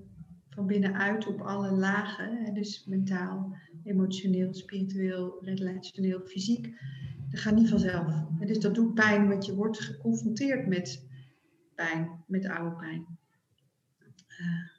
[0.59, 2.53] van binnenuit op alle lagen.
[2.53, 6.75] Dus mentaal, emotioneel, spiritueel, relationeel, fysiek.
[7.29, 8.25] Dat gaat niet vanzelf.
[8.39, 11.05] Dus dat doet pijn, want je wordt geconfronteerd met
[11.75, 13.05] pijn, met oude pijn.
[14.39, 14.69] Uh,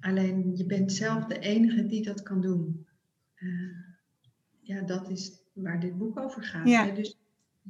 [0.00, 2.86] alleen je bent zelf de enige die dat kan doen.
[3.36, 3.76] Uh,
[4.60, 6.68] ja, dat is waar dit boek over gaat.
[6.68, 6.84] Ja.
[6.84, 7.18] Dus het is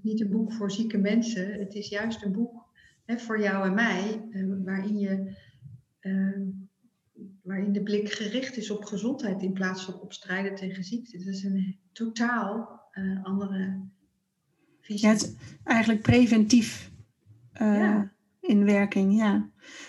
[0.03, 1.53] niet een boek voor zieke mensen.
[1.53, 2.65] Het is juist een boek
[3.05, 5.37] hè, voor jou en mij, uh, waarin, je,
[6.01, 6.66] uh,
[7.47, 11.19] waarin de blik gericht is op gezondheid in plaats van op strijden tegen ziekte.
[11.19, 12.81] Dat is een totaal
[13.23, 13.81] andere
[14.81, 15.07] visie.
[15.07, 15.33] Ja, het is
[15.65, 16.91] eigenlijk preventief
[17.53, 18.13] ja.
[18.41, 19.49] in werking, ja.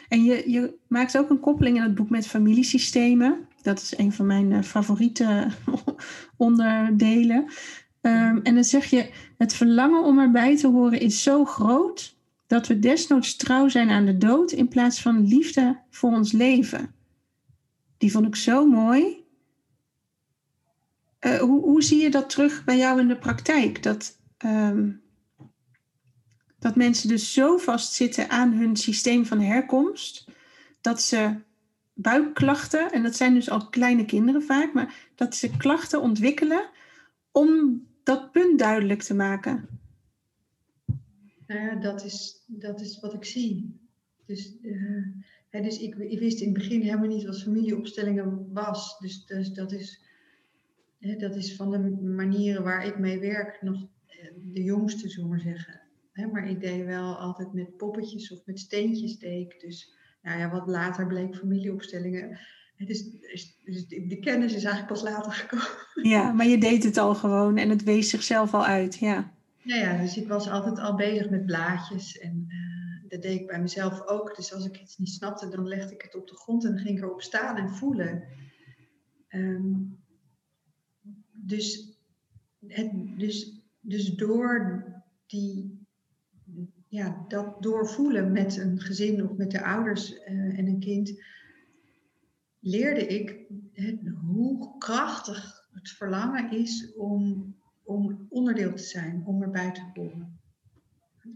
[0.09, 3.47] En je, je maakt ook een koppeling in het boek met familiesystemen.
[3.61, 5.47] Dat is een van mijn uh, favoriete
[6.37, 7.43] onderdelen.
[8.01, 12.15] Um, en dan zeg je: Het verlangen om erbij te horen is zo groot
[12.47, 16.95] dat we desnoods trouw zijn aan de dood in plaats van liefde voor ons leven.
[17.97, 19.25] Die vond ik zo mooi.
[21.19, 23.83] Uh, hoe, hoe zie je dat terug bij jou in de praktijk?
[23.83, 25.01] Dat, um,
[26.59, 30.27] dat mensen dus zo vastzitten aan hun systeem van herkomst
[30.81, 31.35] dat ze
[31.93, 36.69] buikklachten, en dat zijn dus al kleine kinderen vaak, maar dat ze klachten ontwikkelen
[37.31, 39.67] om dat punt duidelijk te maken.
[41.47, 43.79] Nou ja, dat is, dat is wat ik zie.
[44.25, 45.07] Dus, uh,
[45.49, 48.97] dus ik, ik, wist in het begin helemaal niet wat familieopstellingen was.
[48.99, 50.01] Dus, dus dat, is,
[51.17, 55.35] dat is van de manieren waar ik mee werk nog eh, de jongste, zullen we
[55.35, 55.81] maar zeggen.
[56.31, 59.61] Maar ik deed wel altijd met poppetjes of met steentjes deed ik.
[59.61, 62.39] Dus nou ja, wat later bleek familieopstellingen.
[62.75, 63.09] Het is,
[63.65, 65.67] dus de kennis is eigenlijk pas later gekomen.
[66.13, 69.31] Ja, maar je deed het al gewoon en het wees zichzelf al uit, ja.
[69.61, 72.76] Ja, ja dus ik was altijd al bezig met blaadjes en uh,
[73.09, 74.35] dat deed ik bij mezelf ook.
[74.35, 76.97] Dus als ik iets niet snapte, dan legde ik het op de grond en ging
[76.97, 78.23] ik erop staan en voelen.
[79.29, 79.99] Um,
[81.31, 81.97] dus,
[82.67, 84.83] het, dus, dus door
[85.25, 85.85] die
[86.87, 91.21] ja, dat doorvoelen met een gezin of met de ouders uh, en een kind,
[92.59, 99.71] leerde ik hè, hoe krachtig het verlangen is om, om onderdeel te zijn, om erbij
[99.71, 100.39] te horen.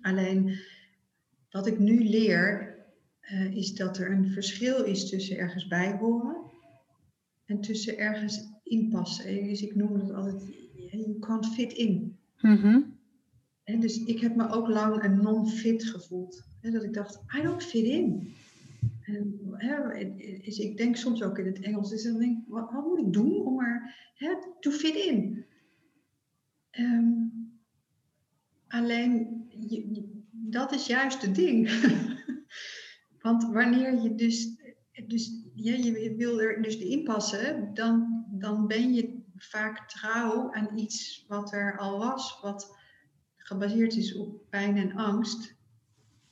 [0.01, 0.59] Alleen
[1.51, 2.75] wat ik nu leer,
[3.31, 6.35] uh, is dat er een verschil is tussen ergens bij horen
[7.45, 9.43] en tussen ergens inpassen.
[9.43, 10.43] Dus ik noem het altijd,
[10.91, 12.17] you can't fit in.
[12.41, 12.81] Mhm.
[13.63, 16.43] En dus ik heb me ook lang een non-fit gevoeld.
[16.61, 18.33] Hè, dat ik dacht, I don't fit in.
[19.01, 19.97] En, hè,
[20.41, 22.99] is, ik denk soms ook in het Engels, dus dan denk ik, wat, wat moet
[22.99, 25.45] ik doen om er hè, to fit in?
[26.69, 27.11] Ehm,
[28.67, 30.20] alleen, je, je-
[30.51, 31.69] dat is juist het ding.
[33.23, 34.57] Want wanneer je dus,
[35.07, 40.77] dus ja, je wil er dus in passen, dan, dan ben je vaak trouw aan
[40.77, 42.77] iets wat er al was, wat
[43.37, 45.55] gebaseerd is op pijn en angst.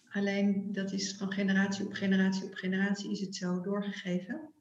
[0.09, 4.53] Alleen dat is van generatie op generatie op generatie is het zo doorgegeven.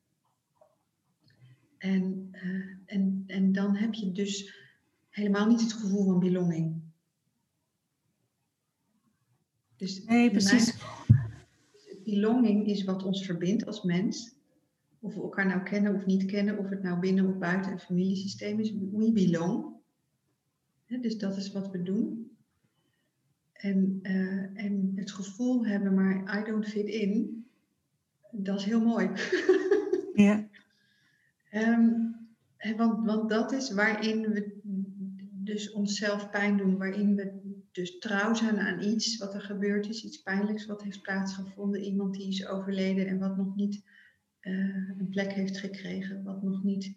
[1.79, 4.55] En, eh, en, en dan heb je dus
[5.11, 6.88] helemaal niet het gevoel van belonging.
[9.78, 10.76] Dus Nee, precies.
[10.76, 11.16] mijn-
[12.04, 14.36] belonging is wat ons verbindt als mens.
[15.00, 17.78] Of we elkaar nou kennen of niet kennen, of het nou binnen of buiten een
[17.78, 18.72] familiesysteem is.
[18.72, 19.64] We belong.
[20.86, 22.30] Dus dat is wat we doen.
[23.52, 27.46] En, eh, en het gevoel hebben, maar I don't fit in,
[28.30, 29.10] dat is heel mooi.
[30.14, 30.48] Ja.
[31.48, 34.60] Hè, want, want dat is waarin we
[35.30, 37.47] dus onszelf pijn doen, waarin we
[37.78, 42.14] dus trouw zijn aan iets wat er gebeurd is, iets pijnlijks wat heeft plaatsgevonden, iemand
[42.14, 43.82] die is overleden en wat nog niet
[44.40, 46.96] eh, een plek heeft gekregen, wat nog niet,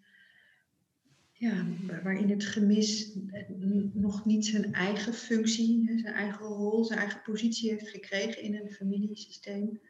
[1.32, 3.50] ja, wa- waarin het gemis eh,
[3.94, 8.72] nog niet zijn eigen functie, zijn eigen rol, zijn eigen positie heeft gekregen in een
[8.72, 9.82] familiesysteem.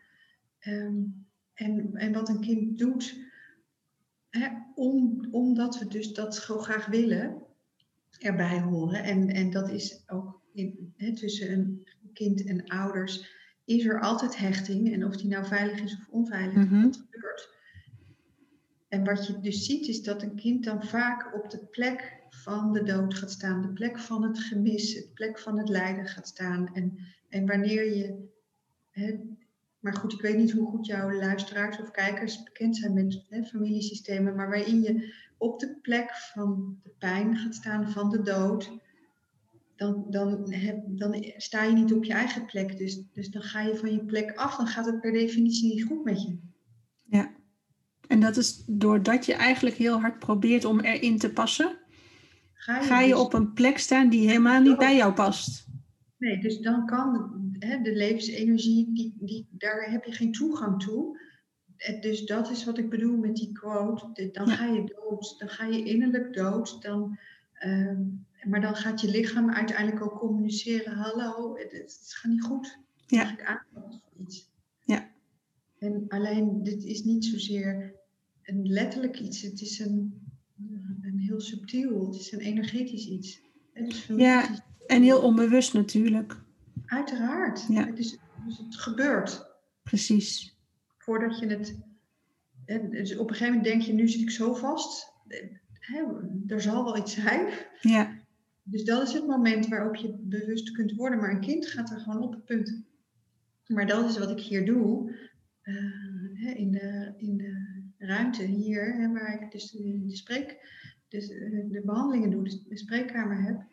[0.59, 1.01] Ehm,
[1.53, 3.15] en, en wat een kind doet,
[4.29, 7.41] hè, om, omdat we dus dat zo graag willen,
[8.19, 9.03] erbij horen.
[9.03, 14.37] En, en dat is ook in, hè, tussen een kind en ouders, is er altijd
[14.37, 14.93] hechting.
[14.93, 16.81] En of die nou veilig is of onveilig, Mhm.
[16.81, 17.49] dat gebeurt.
[18.87, 22.73] En wat je dus ziet, is dat een kind dan vaak op de plek van
[22.73, 26.27] de dood gaat staan, de plek van het gemis, de plek van het lijden gaat
[26.27, 26.73] staan.
[26.73, 26.97] En,
[27.29, 28.29] en wanneer je.
[28.89, 29.19] Hè,
[29.79, 33.43] maar goed, ik weet niet hoe goed jouw luisteraars of kijkers bekend zijn met hè,
[33.43, 38.71] familiesystemen, maar waarin je op de plek van de pijn gaat staan, van de dood,
[39.81, 42.77] dan, dan, heb, dan sta je niet op je eigen plek.
[42.77, 45.83] Dus, dus dan ga je van je plek af, dan gaat het per definitie niet
[45.83, 46.37] goed met je.
[47.05, 47.31] ja.
[48.07, 51.77] En dat is doordat je eigenlijk heel hard probeert om erin te passen,
[52.53, 55.67] Ga je, ga je dus- op een plek staan die helemaal niet bij jou past.
[56.17, 61.19] Nee, dus dan kan hè, de levensenergie, die, die, daar heb je geen toegang toe.
[61.77, 64.29] Eh, Dus dat is wat ik bedoel met die quote.
[64.31, 64.53] Dan Ja.
[64.55, 66.81] ga je dood, dan ga je innerlijk dood.
[66.81, 67.17] Dan,
[67.53, 68.01] ehm,
[68.47, 70.93] maar dan gaat je lichaam uiteindelijk ook communiceren.
[70.93, 72.79] Hallo, het, het gaat niet goed.
[73.07, 73.31] Ja.
[73.31, 73.63] Ik
[74.19, 74.49] iets?
[74.79, 75.11] Ja.
[75.77, 77.95] En alleen, dit is niet zozeer
[78.43, 79.41] een letterlijk iets.
[79.41, 80.21] Het is een,
[81.01, 83.41] een heel subtiel, het is een energetisch iets.
[83.73, 84.49] Dus Ja.
[84.87, 86.41] En heel onbewust natuurlijk.
[86.85, 87.65] Uiteraard.
[87.69, 87.85] Ja.
[87.85, 89.45] Het, is, dus het gebeurt
[89.83, 90.57] Precies.
[90.97, 91.79] voordat je het.
[92.65, 95.13] en Dus op een gegeven moment denk je, nu zit ik zo vast.
[95.71, 96.03] Hè,
[96.47, 97.53] er zal wel iets zijn.
[97.81, 98.20] Ja,
[98.71, 101.19] Dus dat is het moment waarop je bewust kunt worden.
[101.19, 102.83] Maar een kind gaat er gewoon op het punt.
[103.67, 105.15] Maar dat is wat ik hier doe.
[105.61, 110.57] eh, in, de, in de ruimte hier, hè, waar ik dus de, de spreek,
[111.07, 113.63] dus, eh, de behandelingen doe, dus de spreekkamer heb.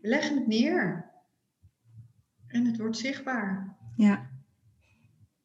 [0.00, 1.10] We leggen het neer.
[2.46, 3.76] En het wordt zichtbaar.
[3.96, 4.30] ja,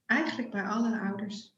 [0.06, 1.56] Eigenlijk bij alle ouders.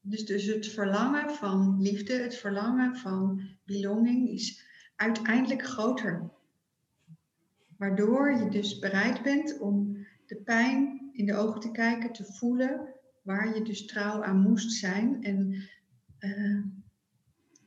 [0.00, 4.65] Dus, dus het verlangen van liefde, het verlangen van belonging is
[4.96, 6.30] uiteindelijk groter.
[7.76, 12.94] Waardoor je dus bereid bent om de pijn in de ogen te kijken, te voelen
[13.22, 15.22] waar je dus trouw aan moest zijn.
[15.22, 15.68] En,
[16.18, 16.60] eh,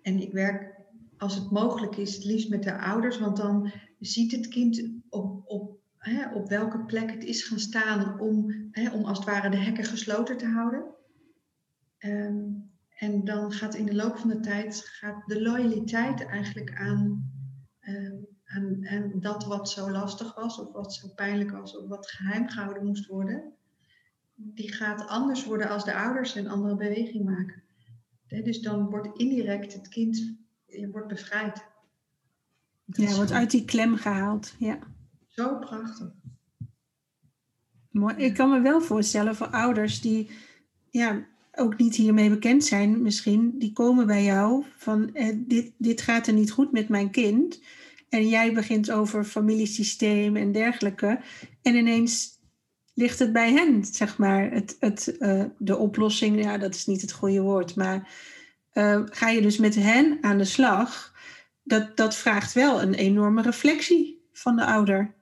[0.01, 0.77] en ik werk
[1.17, 5.41] als het mogelijk is, het liefst met de ouders, want dan ziet het kind op,
[5.45, 9.49] op hè, op welke plek het is gaan staan om, hè, om als het ware
[9.49, 10.83] de hekken gesloten te houden.
[11.97, 12.45] Ehm,
[12.99, 17.31] en dan gaat in de loop van de tijd gaat de loyaliteit eigenlijk aan,
[17.79, 22.09] ehm, aan, aan dat wat zo lastig was, of wat zo pijnlijk was, of wat
[22.09, 23.53] geheim gehouden moest worden.
[24.33, 27.63] Die gaat anders worden als de ouders een andere beweging maken.
[28.27, 31.65] Dus dan wordt indirect het kind je wordt bevrijd.
[32.85, 34.55] Dat ja is wordt uit die klem gehaald.
[34.57, 34.79] Ja.
[35.27, 36.11] Zo prachtig.
[37.89, 38.15] Mooi.
[38.15, 40.29] Ik kan me wel voorstellen voor ouders die
[40.89, 41.27] ja,
[41.59, 46.27] ook niet hiermee bekend zijn, misschien, die komen bij jou van eh, dit, dit gaat
[46.27, 47.61] er niet goed met mijn kind.
[48.09, 51.19] En jij begint over familiesysteem en dergelijke.
[51.61, 52.39] En ineens
[52.93, 56.43] ligt het bij hen, zeg maar, het, het, eh, de oplossing.
[56.43, 58.09] Ja, dat is niet het goede woord, maar
[58.71, 61.13] eh, ga je dus met hen aan de slag.
[61.63, 65.17] Dat, dat vraagt wel een enorme reflectie van de ouder.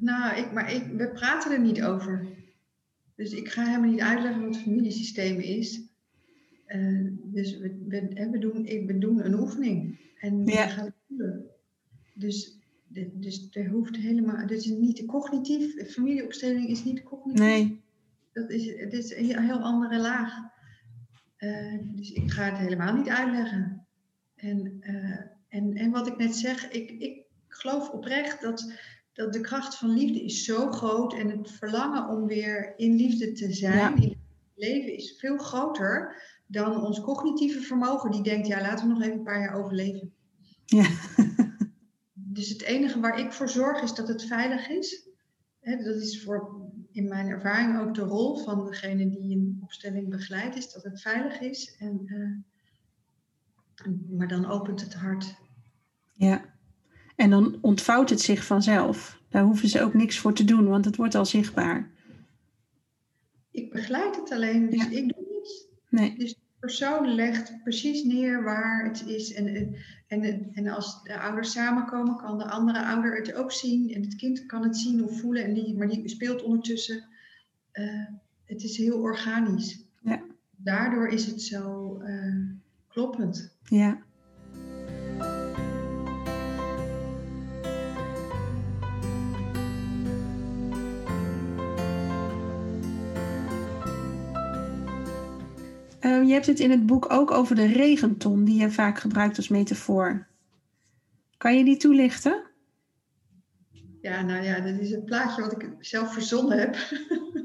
[0.00, 2.26] Nou, ik, maar ik, we praten er niet over.
[3.16, 5.82] Dus ik ga helemaal niet uitleggen wat het familiesysteem is.
[6.66, 10.00] Uh, dus we, we, we, doen, we doen een oefening.
[10.18, 10.66] En ja.
[10.66, 11.46] we gaan het voelen.
[12.14, 12.58] Dus,
[13.12, 14.46] dus er hoeft helemaal.
[14.46, 15.90] Dus niet cognitief.
[15.92, 17.40] Familieopstelling is niet cognitief.
[17.40, 17.82] Nee.
[18.32, 20.52] Dat is, het is een heel andere laag.
[21.38, 23.86] Uh, dus ik ga het helemaal niet uitleggen.
[24.34, 28.72] En, uh, en, en wat ik net zeg, ik, ik geloof oprecht dat
[29.14, 33.32] dat de kracht van liefde is zo groot en het verlangen om weer in liefde
[33.32, 34.18] te zijn, in het
[34.54, 39.18] leven, is veel groter dan ons cognitieve vermogen, die denkt, ja, laten we nog even
[39.18, 40.12] een paar jaar overleven.
[40.64, 40.88] Ja.
[42.36, 45.08] dus het enige waar ik voor zorg is dat het veilig is.
[45.60, 50.56] dat is voor, in mijn ervaring ook de rol van degene die een opstelling begeleidt,
[50.56, 51.76] is dat het veilig is.
[51.78, 52.36] En, uh,
[54.18, 55.34] maar dan opent het hart.
[56.12, 56.53] Ja.
[57.14, 59.20] En dan ontvouwt het zich vanzelf.
[59.28, 61.90] Daar hoeven ze ook niks voor te doen, want het wordt al zichtbaar.
[63.50, 65.66] Ik begeleid het alleen, dus ik doe niets.
[65.88, 66.18] Nee.
[66.18, 69.34] Dus de persoon legt precies neer waar het is.
[69.34, 69.74] En,
[70.06, 73.94] en, en als de ouders samenkomen, kan de andere ouder het ook zien.
[73.94, 77.04] En het kind kan het zien of voelen, en die, maar die speelt ondertussen.
[77.72, 78.06] Uh,
[78.44, 79.84] het is heel organisch.
[80.02, 80.22] Ja.
[80.56, 82.46] Daardoor is het zo uh,
[82.88, 83.56] kloppend.
[83.64, 84.02] Ja.
[96.08, 99.48] Je hebt het in het boek ook over de regenton, die je vaak gebruikt als
[99.48, 100.26] metafoor.
[101.36, 102.42] Kan je die toelichten?
[104.00, 106.76] Ja, nou ja, dat is een plaatje wat ik zelf verzonnen heb.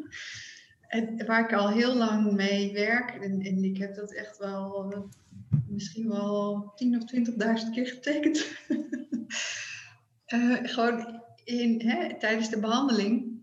[0.87, 3.09] en waar ik al heel lang mee werk.
[3.09, 4.99] En, en ik heb dat echt wel, uh,
[5.67, 7.03] misschien wel 10 of
[7.63, 8.47] 20.000 keer getekend.
[10.27, 13.41] uh, gewoon in, hè, tijdens de behandeling.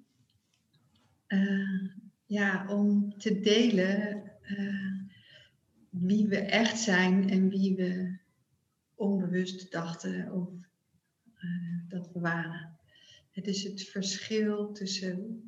[1.29, 1.91] Uh,
[2.27, 4.23] ja, om te delen
[6.01, 8.19] wie we echt zijn en wie we
[8.95, 10.49] onbewust dachten of
[11.45, 12.79] uh, dat we waren.
[13.31, 15.43] Het is het verschil tussen,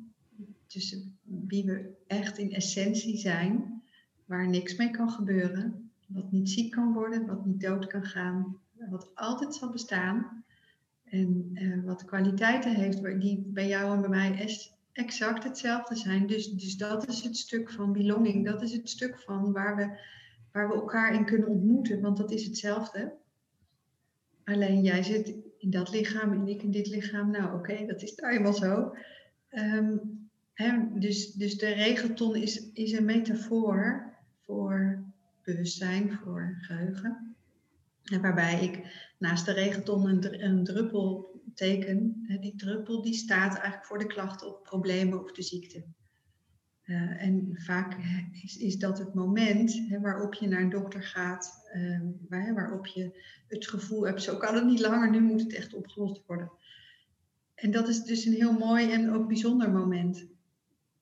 [0.67, 3.81] tussen wie we echt in essentie zijn,
[4.25, 8.57] waar niks mee kan gebeuren, wat niet ziek kan worden, wat niet dood kan gaan,
[8.89, 10.43] wat altijd zal bestaan.
[11.03, 14.57] En uh, wat kwaliteiten heeft die bij jou en bij mij
[14.91, 16.27] exact hetzelfde zijn.
[16.27, 18.45] Dus, dus dat is het stuk van belonging.
[18.45, 19.99] Dat is het stuk van waar we
[20.59, 23.13] waar we elkaar in kunnen ontmoeten, want dat is hetzelfde.
[24.43, 27.31] Alleen jij zit in dat lichaam en ik in dit lichaam.
[27.31, 28.95] Nou, oké, dat is daar helemaal zo.
[30.53, 34.13] Hè, dus, dus de regenton is, is een metafoor
[34.45, 35.03] voor
[35.43, 37.35] bewustzijn, voor geheugen.
[38.03, 38.81] En waarbij ik
[39.17, 42.25] naast de regenton een, een druppel teken.
[42.41, 45.83] Die druppel die staat eigenlijk voor de klachten of problemen of de ziekte.
[46.89, 47.97] Uh, en vaak
[48.43, 51.69] is, is dat het moment hè, waarop je naar een dokter gaat,
[52.29, 55.73] waar, waarop je het gevoel hebt, zo kan het niet langer, nu moet het echt
[55.73, 56.51] opgelost worden.
[57.55, 60.27] En dat is dus een heel mooi en ook bijzonder moment.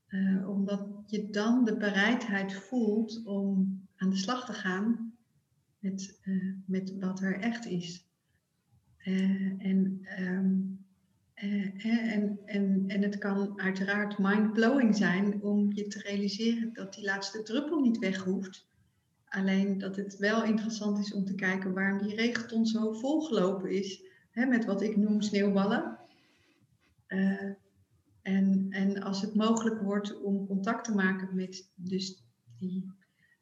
[0.10, 5.13] Uh, omdat je dan de bereidheid voelt om aan de slag te gaan
[5.80, 6.19] met,
[6.65, 8.08] met wat er echt is.
[9.58, 10.86] en um,
[11.43, 17.04] uh, en, en, en het kan uiteraard mindblowing zijn om je te realiseren dat die
[17.04, 18.68] laatste druppel niet weg hoeft.
[19.28, 24.02] Alleen dat het wel interessant is om te kijken waarom die regenton zo volgelopen is.
[24.32, 25.98] Hè, met wat ik noem sneeuwballen.
[27.08, 27.52] Uh,
[28.22, 32.24] en, en als het mogelijk wordt om contact te maken met dus
[32.58, 32.92] die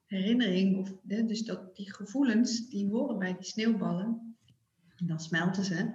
[0.05, 4.37] herinnering, of hè, dus dat die gevoelens die horen bij die sneeuwballen,
[5.05, 5.93] dan smelten ze.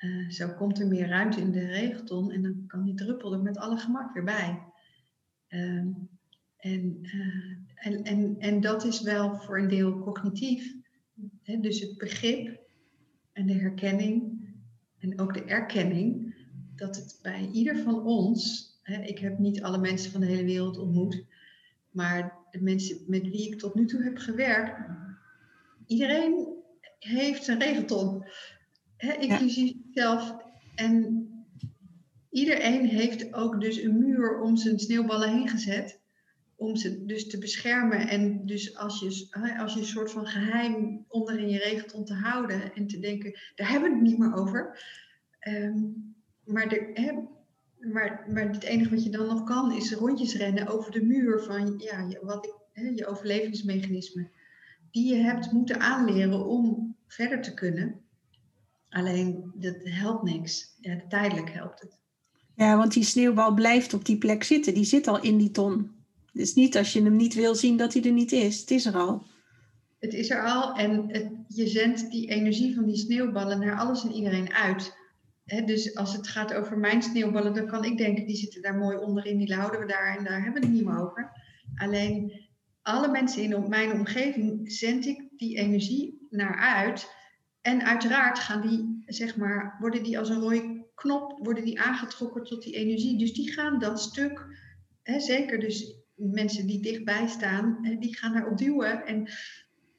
[0.00, 3.40] Uh, zo komt er meer ruimte in de regenton en dan kan die druppel er
[3.40, 4.62] met alle gemak weer bij.
[5.48, 6.08] En,
[6.60, 10.74] uh, en, en, en dat is wel voor een deel cognitief.
[11.42, 11.60] Hè?
[11.60, 12.60] Dus het begrip
[13.32, 14.48] en de herkenning
[14.98, 16.34] en ook de erkenning
[16.76, 20.44] dat het bij ieder van ons, hè, ik heb niet alle mensen van de hele
[20.44, 21.24] wereld ontmoet,
[21.90, 24.78] maar de mensen met wie ik tot nu toe heb gewerkt,
[25.86, 26.48] iedereen
[26.98, 28.24] heeft een regenton
[29.00, 30.36] hè, inclusief zelf.
[30.74, 31.28] En
[32.30, 35.98] iedereen heeft ook dus een muur om zijn sneeuwballen heen gezet.
[36.56, 38.08] Om ze dus te beschermen.
[38.08, 39.28] En dus als je,
[39.58, 42.74] als je een soort van geheim onder in je regenton te houden.
[42.74, 44.82] En te denken, daar hebben we het niet meer over.
[45.48, 46.14] Um,
[46.44, 46.92] maar, de,
[47.78, 51.42] maar, maar het enige wat je dan nog kan is rondjes rennen over de muur
[51.42, 52.58] van ja, wat ik
[52.94, 54.30] je overlevingsmechanismen,
[54.90, 58.00] die je hebt moeten aanleren om verder te kunnen.
[58.90, 60.76] Alleen dat helpt niks.
[60.80, 61.98] Ja, tijdelijk helpt het.
[62.54, 64.74] Ja, want die sneeuwbal blijft op die plek zitten.
[64.74, 65.90] Die zit al in die ton.
[66.32, 68.60] Het is niet als je hem niet wil zien dat hij er niet is.
[68.60, 69.26] Het is er al.
[69.98, 74.04] Het is er al en het, je zendt die energie van die sneeuwballen naar alles
[74.04, 74.96] en iedereen uit.
[75.44, 78.96] dus als het gaat over mijn sneeuwballen, dan kan ik denken, die zitten daar mooi
[78.96, 81.30] onderin, die houden we daar en daar hebben we het niet meer over.
[81.74, 82.48] Alleen
[82.82, 87.18] alle mensen in mijn omgeving zend ik die energie naar uit.
[87.60, 92.44] En uiteraard gaan die, zeg maar, worden die als een rode knop, worden die aangetrokken
[92.44, 93.18] tot die energie.
[93.18, 94.46] Dus die gaan dat stuk,
[95.02, 99.06] hè, zeker dus mensen die dichtbij staan, hè, die gaan daarop duwen.
[99.06, 99.28] En,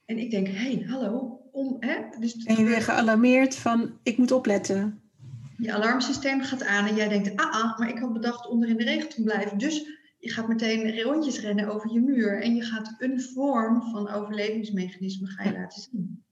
[0.06, 1.40] en ik denk, hé, hey, hallo.
[1.52, 5.02] Om, hè, dus en je weer gealarmeerd van, ik moet opletten.
[5.58, 8.78] Je alarmsysteem gaat aan en jij denkt, ah, ah maar ik had bedacht onder in
[8.78, 9.58] de regen te blijven.
[9.58, 9.86] Dus
[10.20, 15.28] je gaat meteen rondjes rennen over je muur en je gaat een vorm van overlevingsmechanisme
[15.28, 16.24] ga je laten zien.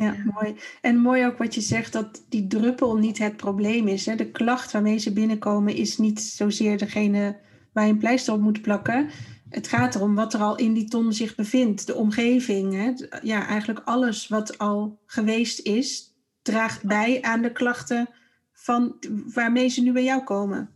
[0.00, 0.56] Ja, mooi.
[0.80, 4.06] En mooi ook wat je zegt, dat die druppel niet het probleem is.
[4.06, 4.14] Hè?
[4.14, 7.38] De klacht waarmee ze binnenkomen is niet zozeer degene
[7.72, 9.08] waar je een pleister op moet plakken.
[9.48, 11.86] Het gaat erom wat er al in die ton zich bevindt.
[11.86, 12.92] De omgeving, hè?
[13.22, 18.08] ja, eigenlijk alles wat al geweest is, draagt bij aan de klachten
[18.52, 18.96] van,
[19.34, 20.70] waarmee ze nu bij jou komen.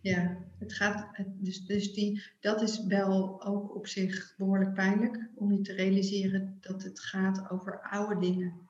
[0.00, 1.06] Ja, het gaat,
[1.38, 6.58] dus, dus die, dat is wel ook op zich behoorlijk pijnlijk om je te realiseren
[6.60, 8.68] dat het gaat over oude dingen.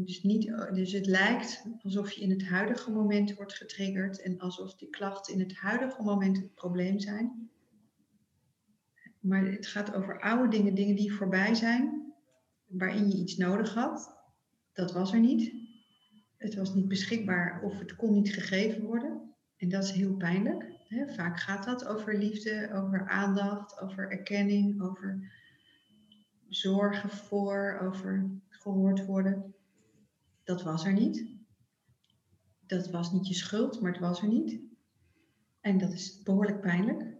[0.00, 4.74] Dus, niet, dus het lijkt alsof je in het huidige moment wordt getriggerd en alsof
[4.74, 7.50] die klachten in het huidige moment het probleem zijn.
[9.20, 12.12] Maar het gaat over oude dingen, dingen die voorbij zijn,
[12.66, 14.16] waarin je iets nodig had.
[14.72, 15.52] Dat was er niet.
[16.36, 19.34] Het was niet beschikbaar of het kon niet gegeven worden.
[19.56, 20.66] En dat is heel pijnlijk.
[20.88, 21.08] Hè?
[21.08, 25.32] Vaak gaat dat over liefde, over aandacht, over erkenning, over
[26.48, 29.56] zorgen voor, over gehoord worden.
[30.48, 31.26] Dat was er niet.
[32.66, 34.60] Dat was niet je schuld, maar het was er niet.
[35.60, 37.16] En dat is behoorlijk pijnlijk.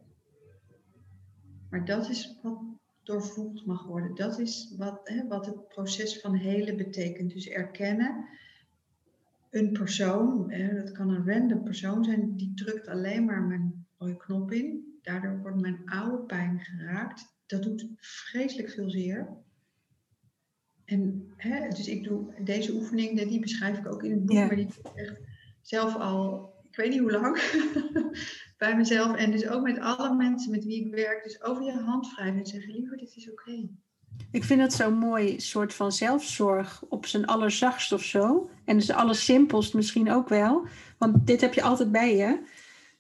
[1.71, 2.63] Maar dat is wat
[3.03, 4.15] doorvoeld mag worden.
[4.15, 7.33] Dat is wat, hè, wat het proces van helen betekent.
[7.33, 8.29] Dus erkennen,
[9.51, 14.53] een persoon, hè, dat kan een random persoon zijn, die drukt alleen maar mijn knop
[14.53, 14.99] in.
[15.03, 17.37] Daardoor wordt mijn oude pijn geraakt.
[17.47, 19.47] Dat doet vreselijk veel zeer.
[20.89, 24.57] En hè, dus ik doe deze oefening, die beschrijf ik ook in het boek, maar
[24.57, 25.21] die doe ik echt
[25.63, 27.43] zelf al, ik weet niet hoe lang,
[28.59, 29.17] bij mezelf.
[29.17, 31.25] En dus ook met alle mensen met wie ik werk.
[31.25, 33.69] Dus over je hand wrijven en zeggen, liever, dit is oké.
[34.31, 38.51] Ik vind dat zo'n mooi soort van zelfzorg op zijn allerzachtst of zo.
[38.65, 40.67] En dus allersimpelst misschien ook wel.
[40.99, 42.41] Want dit heb je altijd bij je.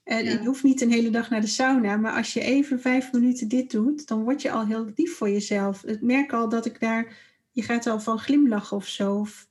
[0.05, 3.12] En Je hoeft niet een hele dag naar de sauna, maar als je even vijf
[3.12, 5.84] minuten dit doet, dan word je al heel lief voor jezelf.
[5.84, 7.28] Ik merk al dat ik daar
[7.59, 9.18] je gaat al van glimlachen of zo.
[9.18, 9.48] Of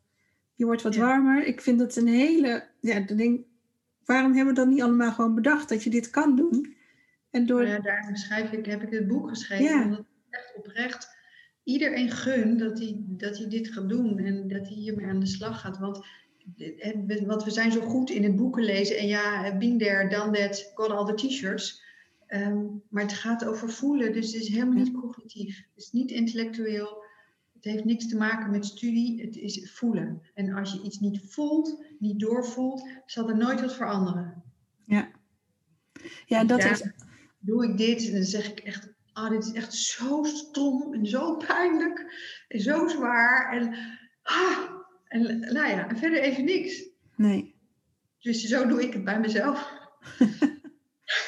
[0.56, 1.46] je wordt wat warmer.
[1.46, 2.68] Ik vind dat een hele.
[2.80, 3.46] Ja, dan denk,
[4.06, 6.76] waarom hebben we dan niet allemaal gewoon bedacht dat je dit kan doen?
[7.30, 7.62] En door...
[7.62, 9.66] Nou ja, daarom schrijf ik, heb ik het boek geschreven.
[9.66, 9.84] Ja.
[9.84, 11.08] Omdat echt oprecht
[11.64, 15.26] iedereen gun dat hij, dat hij dit gaat doen en dat hij hiermee aan de
[15.26, 15.78] slag gaat.
[15.78, 16.06] Want,
[17.26, 20.72] want we zijn zo goed in het boeken lezen en ja, been there, done that,
[20.76, 21.84] got all the t-shirts.
[22.28, 25.58] Ehm, maar het gaat over voelen, dus het is helemaal niet cognitief.
[25.58, 27.06] Het is niet intellectueel.
[27.58, 30.22] Het heeft niks te maken met studie, het is voelen.
[30.34, 34.44] En als je iets niet voelt, niet doorvoelt, zal er nooit wat veranderen.
[34.86, 35.12] Ja,
[36.26, 36.90] ja dat is.
[37.40, 41.06] Doe ik dit en dan zeg ik echt: Ah, dit is echt zo stom en
[41.06, 42.14] zo pijnlijk
[42.48, 43.52] en zo zwaar.
[43.52, 43.74] En,
[44.24, 44.60] ah,
[45.04, 46.90] en nou ja, en verder even niks.
[47.16, 47.56] Nee.
[48.20, 49.72] Dus zo doe ik het bij mezelf.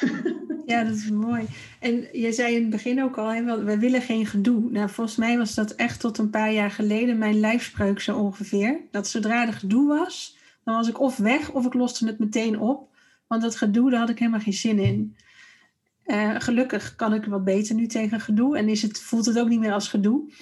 [0.70, 1.46] Ja, dat is mooi.
[1.78, 4.70] En je zei in het begin ook al, hè, we willen geen gedoe.
[4.70, 8.80] Nou, volgens mij was dat echt tot een paar jaar geleden mijn lijfspreuk zo ongeveer.
[8.90, 12.60] Dat zodra er gedoe was, dan was ik of weg of ik loste het meteen
[12.60, 12.88] op.
[13.26, 15.16] Want dat gedoe, daar had ik helemaal geen zin in.
[16.06, 19.48] Uh, gelukkig kan ik wat beter nu tegen gedoe en is het, voelt het ook
[19.48, 20.32] niet meer als gedoe.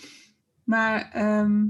[0.65, 1.65] Maar ehm,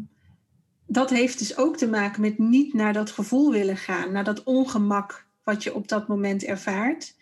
[0.87, 4.43] dat heeft dus ook te maken met niet naar dat gevoel willen gaan, naar dat
[4.43, 7.17] ongemak wat je op dat moment ervaart.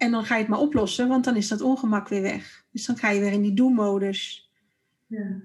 [0.00, 2.64] En dan ga je het maar oplossen, want dan is dat ongemak weer weg.
[2.70, 4.50] Dus dan ga je weer in die do-modus.
[5.06, 5.40] Ja.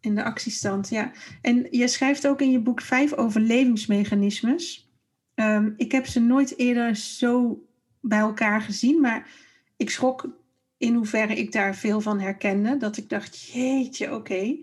[0.00, 1.12] In de actiestand, ja.
[1.40, 4.90] En je schrijft ook in je boek vijf overlevingsmechanismes.
[5.34, 7.64] Um, ik heb ze nooit eerder zo
[8.00, 9.30] bij elkaar gezien, maar
[9.76, 10.38] ik schrok
[10.76, 12.76] in hoeverre ik daar veel van herkende.
[12.76, 14.56] Dat ik dacht, jeetje, oké.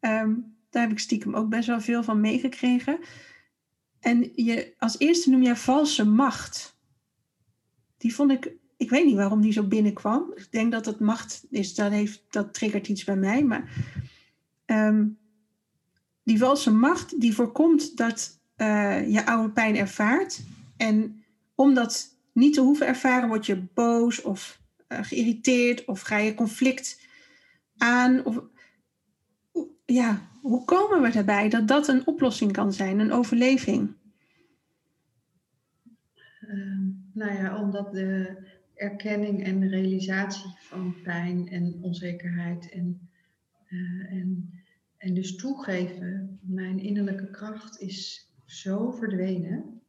[0.00, 0.34] Ehm,
[0.70, 2.98] daar heb ik stiekem ook best wel veel van meegekregen.
[4.00, 6.80] En je, als eerste noem je valse macht
[8.02, 10.32] die vond ik ik weet niet waarom die zo binnenkwam.
[10.34, 13.44] Ik denk dat het macht is, dat, heeft, dat triggert iets bij mij.
[13.44, 13.70] Maar
[14.64, 15.06] ehm,
[16.22, 20.42] die valse macht die voorkomt dat uh, je oude pijn ervaart.
[20.76, 21.24] En
[21.54, 26.34] om dat niet te hoeven ervaren, word je boos of uh, geïrriteerd of ga je
[26.34, 27.00] conflict
[27.76, 28.24] aan.
[28.24, 28.42] Of,
[29.84, 33.94] ja, hoe komen we erbij dat dat een oplossing kan zijn, een overleving?
[36.40, 38.36] Uh, nou ja, omdat de
[38.74, 43.08] erkenning en de realisatie van pijn en onzekerheid en,
[43.68, 44.50] uh, en,
[44.96, 49.80] en dus toegeven, mijn innerlijke kracht is zo verdwenen.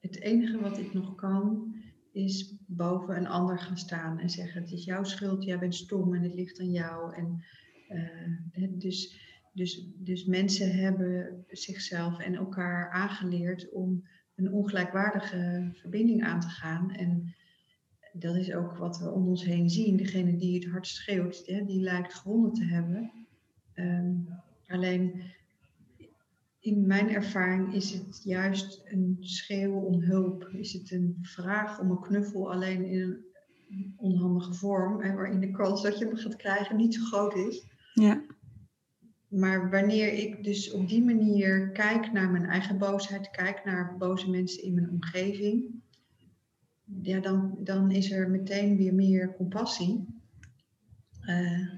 [0.00, 1.74] Het enige wat ik nog kan,
[2.12, 6.14] is boven een ander gaan staan en zeggen: Het is jouw schuld, jij bent stom
[6.14, 7.14] en het ligt aan jou.
[7.14, 7.44] En,
[8.52, 9.20] uh, dus,
[9.52, 14.04] dus, dus mensen hebben zichzelf en elkaar aangeleerd om
[14.34, 16.90] een ongelijkwaardige verbinding aan te gaan.
[16.90, 17.34] En
[18.12, 19.96] dat is ook wat we om ons heen zien.
[19.96, 23.10] Degene die het hardst schreeuwt, die lijkt gewonnen te hebben.
[23.74, 24.28] Um,
[24.66, 25.22] alleen
[26.60, 30.48] in mijn ervaring is het juist een schreeuw om hulp.
[30.52, 33.24] Is het een vraag om een knuffel alleen in
[33.70, 35.00] een onhandige vorm.
[35.02, 37.66] Hè, waarin de kans dat je hem gaat krijgen niet zo groot is.
[37.94, 38.23] Ja.
[39.34, 44.30] Maar wanneer ik dus op die manier kijk naar mijn eigen boosheid, kijk naar boze
[44.30, 45.82] mensen in mijn omgeving,
[47.02, 50.04] ja, dan, dan is er meteen weer meer compassie.
[51.22, 51.68] Uh,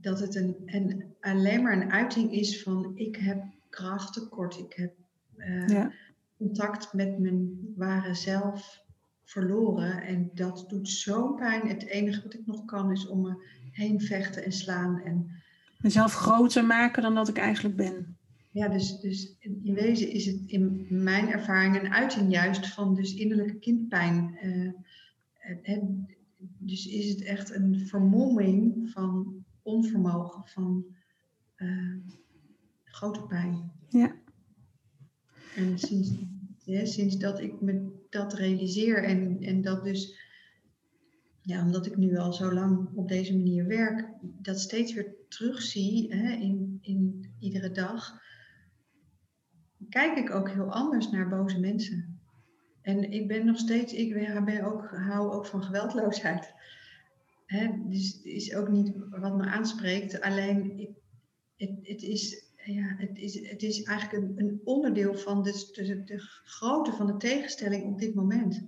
[0.00, 4.94] dat het een, en alleen maar een uiting is van ik heb krachttekort, ik heb
[5.36, 5.92] uh, ja.
[6.36, 8.84] contact met mijn ware zelf
[9.24, 11.68] verloren en dat doet zo'n pijn.
[11.68, 15.30] Het enige wat ik nog kan is om me heen vechten en slaan en
[15.78, 18.16] mezelf groter maken dan dat ik eigenlijk ben.
[18.50, 23.14] Ja, dus, dus in wezen is het in mijn ervaring een uiting juist van dus
[23.14, 24.38] innerlijke kindpijn.
[24.42, 24.72] Uh,
[26.58, 30.84] dus is het echt een vermomming van onvermogen, van
[31.56, 31.96] uh,
[32.84, 33.72] grote pijn.
[33.88, 34.14] Ja.
[35.56, 36.10] En sinds,
[36.64, 40.16] ja, sinds dat ik me dat realiseer en, en dat dus
[41.42, 46.14] ja, omdat ik nu al zo lang op deze manier werk, dat steeds weer terugzie
[46.14, 48.20] hè, in, in iedere dag,
[49.88, 52.20] kijk ik ook heel anders naar boze mensen.
[52.82, 54.14] En ik ben nog steeds, ik
[54.44, 56.54] ben ook, hou ook van geweldloosheid.
[57.46, 60.90] Hè, dus het is ook niet wat me aanspreekt, alleen ik,
[61.56, 66.18] het, het, is, ja, het, is, het is eigenlijk een, een onderdeel van de, de,
[66.44, 68.66] grootte van de tegenstelling op dit moment.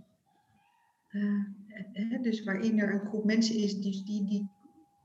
[1.10, 4.50] Uh, dus waarin er een groep mensen is die, die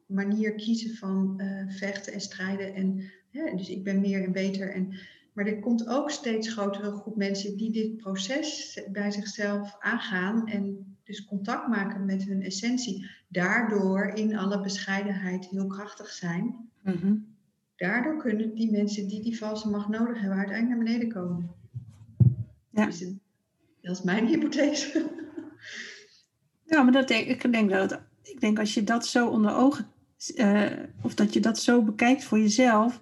[0.05, 2.73] manier kiezen van uh, vechten en strijden.
[2.73, 3.11] En,
[3.57, 4.71] dus ik ben meer en beter.
[4.73, 4.93] En,
[5.33, 10.95] maar er komt ook steeds grotere groep mensen die dit proces bij zichzelf aangaan en
[11.03, 13.09] dus contact maken met hun essentie.
[13.27, 16.69] Daardoor in alle bescheidenheid heel krachtig zijn.
[16.81, 17.25] Mm-hmm.
[17.75, 21.51] Daardoor kunnen die mensen die die valse macht nodig hebben uiteindelijk naar beneden komen.
[22.69, 22.85] Ja.
[22.85, 22.99] Dus,
[23.81, 25.09] dat is mijn hypothese.
[26.65, 29.87] Ja, maar dat denk, ik denk dat ik denk als je dat zo onder ogen,
[30.35, 30.71] uh,
[31.01, 32.99] of dat je dat zo bekijkt voor jezelf,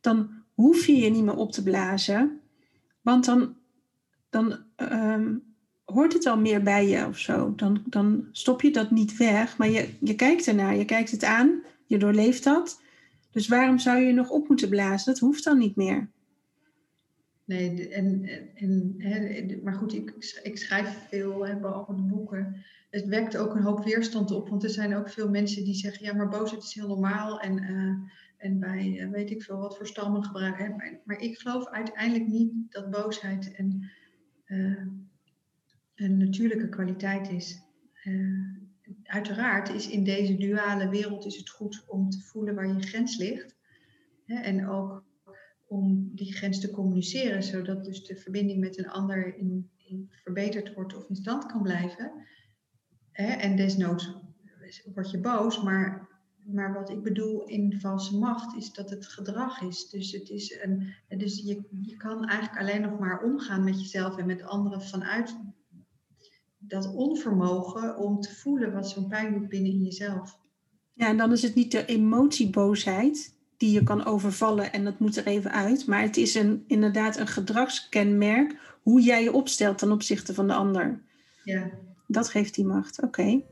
[0.00, 2.40] dan hoef je je niet meer op te blazen.
[3.00, 3.56] Want dan,
[4.30, 5.42] dan um,
[5.84, 7.54] hoort het al meer bij je of zo.
[7.54, 11.24] Dan, dan stop je dat niet weg, maar je, je kijkt ernaar, je kijkt het
[11.24, 12.80] aan, je doorleeft dat.
[13.30, 15.12] Dus waarom zou je je nog op moeten blazen?
[15.12, 16.08] Dat hoeft dan niet meer.
[17.44, 23.36] Nee, en, en, maar goed, ik, ik schrijf veel, hè, behalve de boeken het wekt
[23.36, 24.48] ook een hoop weerstand op.
[24.48, 27.40] Want er zijn ook veel mensen die zeggen, ja, maar boosheid is heel normaal.
[27.40, 27.94] En, uh,
[28.36, 30.76] en bij uh, weet ik veel wat voor stammen gebruiken.
[30.76, 33.90] Maar, maar, ik geloof uiteindelijk niet dat boosheid een,
[34.46, 34.82] uh,
[35.94, 37.66] een natuurlijke kwaliteit is.
[39.02, 43.16] uiteraard is in deze duale wereld is het goed om te voelen waar je grens
[43.16, 43.56] ligt.
[44.24, 45.04] Hè, en ook
[45.66, 49.70] om die grens te communiceren, zodat dus de verbinding met een ander in
[50.10, 52.12] verbeterd wordt of in stand kan blijven.
[53.18, 54.14] Hè, en desnoods
[54.94, 56.08] word je boos, maar,
[56.44, 59.88] maar wat ik bedoel in valse macht is dat het gedrag is.
[59.90, 64.16] Dus, het is een, dus je, je kan eigenlijk alleen nog maar omgaan met jezelf
[64.16, 65.36] en met anderen vanuit
[66.58, 70.38] dat onvermogen om te voelen wat zo'n pijn doet binnen in jezelf.
[70.92, 75.16] Ja, en dan is het niet de emotieboosheid die je kan overvallen en dat moet
[75.16, 75.86] er even uit.
[75.86, 80.54] Maar het is een, inderdaad een gedragskenmerk hoe jij je opstelt ten opzichte van de
[80.54, 81.02] ander.
[81.44, 81.86] Ja.
[82.10, 83.02] Dat geeft die macht.
[83.02, 83.42] Oké.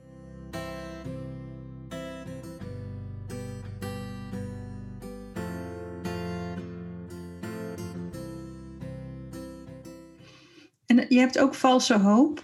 [10.86, 12.42] En je hebt ook valse hoop.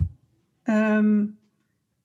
[0.64, 1.38] Um,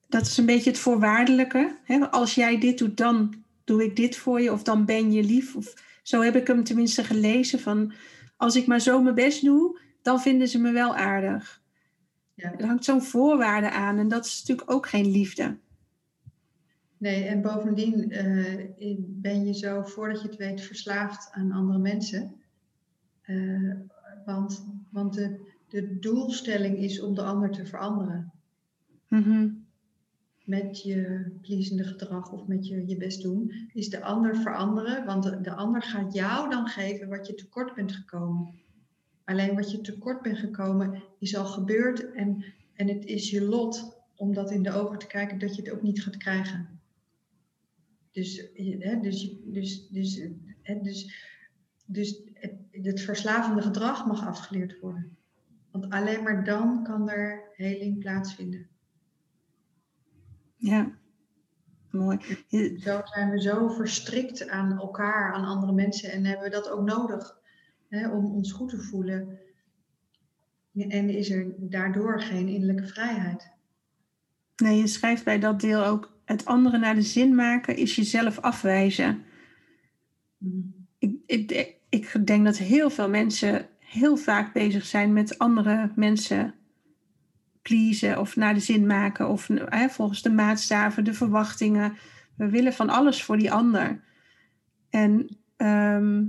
[0.08, 1.78] dat is een beetje het voorwaardelijke.
[1.84, 2.12] Hè?
[2.12, 3.34] Als jij dit doet, dan
[3.64, 4.52] doe ik dit voor je.
[4.52, 5.56] Of dan ben je lief.
[5.56, 7.60] Of, zo heb ik hem tenminste gelezen.
[7.60, 7.94] Van
[8.38, 11.62] als ik maar zo mijn best doe, dan vinden ze me wel aardig.
[12.38, 12.58] Ja.
[12.58, 13.98] Er hangt zo'n voorwaarde aan.
[13.98, 15.58] En dat is natuurlijk ook geen liefde.
[16.98, 22.36] Nee, en bovendien uh, ben je zo, voordat je het weet, verslaafd aan andere mensen.
[23.26, 23.74] Uh,
[24.26, 28.32] want want de, de doelstelling is om de ander te veranderen.
[29.08, 29.66] Mm
[30.44, 35.06] Met je pleasende gedrag of met je, je best doen, is de ander veranderen.
[35.06, 38.54] Want de, de ander gaat jou dan geven wat je tekort bent gekomen.
[39.28, 43.98] Alleen wat je tekort bent gekomen is al gebeurd en, en het is je lot
[44.16, 46.80] om dat in de ogen te kijken dat je het ook niet gaat krijgen.
[48.12, 48.50] Dus,
[48.80, 50.22] hè, dus, dus, dus,
[50.62, 51.14] hè, dus,
[51.86, 55.18] dus het, het verslavende gedrag mag afgeleerd worden.
[55.72, 58.68] Want alleen maar dan kan er heling plaatsvinden.
[60.56, 60.98] Ja,
[61.92, 62.20] mooi.
[62.78, 66.86] Zo zijn we zo verstrikt aan elkaar, aan andere mensen en hebben we dat ook
[66.86, 67.46] nodig
[67.90, 69.40] hè, om ons goed te voelen.
[70.74, 73.52] En is er daardoor geen innerlijke vrijheid.
[74.56, 78.40] Nee, je schrijft bij dat deel ook het andere naar de zin maken is jezelf
[78.40, 79.24] afwijzen.
[80.38, 80.76] Mm.
[80.98, 86.54] Ik, ik, ik denk dat heel veel mensen heel vaak bezig zijn met andere mensen
[87.62, 91.98] pleasen of naar de zin maken of hè, volgens de maatstaven, de verwachtingen.
[92.36, 94.04] We willen van alles voor die ander.
[94.90, 96.24] En, ehm,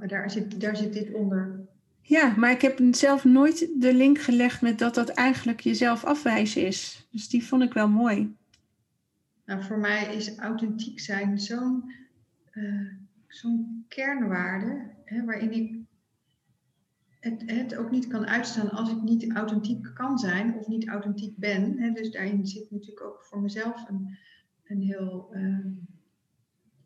[0.00, 1.68] maar daar zit, daar zit dit onder.
[2.00, 6.66] Ja, maar ik heb zelf nooit de link gelegd met dat dat eigenlijk jezelf afwijzen
[6.66, 7.08] is.
[7.10, 8.36] Dus die vond ik wel mooi.
[9.44, 11.92] Nou, voor mij is authentiek zijn zo'n
[12.52, 12.92] uh,
[13.26, 15.78] zo'n kernwaarde hè, waarin ik
[17.20, 21.36] het, het, ook niet kan uitstaan als ik niet authentiek kan zijn of niet authentiek
[21.36, 21.78] ben.
[21.78, 21.90] Hè.
[21.90, 24.18] Dus daarin zit natuurlijk ook voor mezelf een,
[24.64, 25.66] een, heel, uh,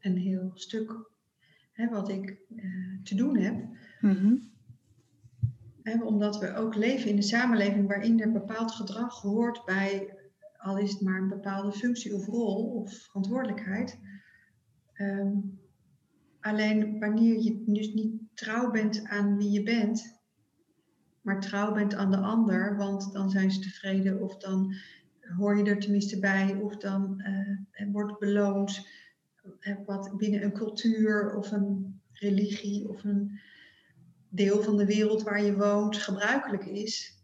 [0.00, 1.12] een heel stuk
[1.74, 3.64] hè, wat ik uh, te doen heb.
[4.00, 4.52] Mm
[6.02, 10.14] omdat we ook leven in een samenleving waarin er bepaald gedrag hoort bij
[10.64, 13.98] al is het maar een bepaalde functie of rol of verantwoordelijkheid.
[14.96, 15.58] Um,
[16.40, 20.20] alleen wanneer je dus niet trouw bent aan wie je bent,
[21.20, 24.74] maar trouw bent aan de ander, want dan zijn ze tevreden of dan
[25.36, 27.22] hoor je er tenminste bij of dan
[27.72, 28.88] uh, wordt beloond
[29.86, 33.40] wat binnen een cultuur of een religie of een
[34.28, 37.22] deel van de wereld waar je woont gebruikelijk is.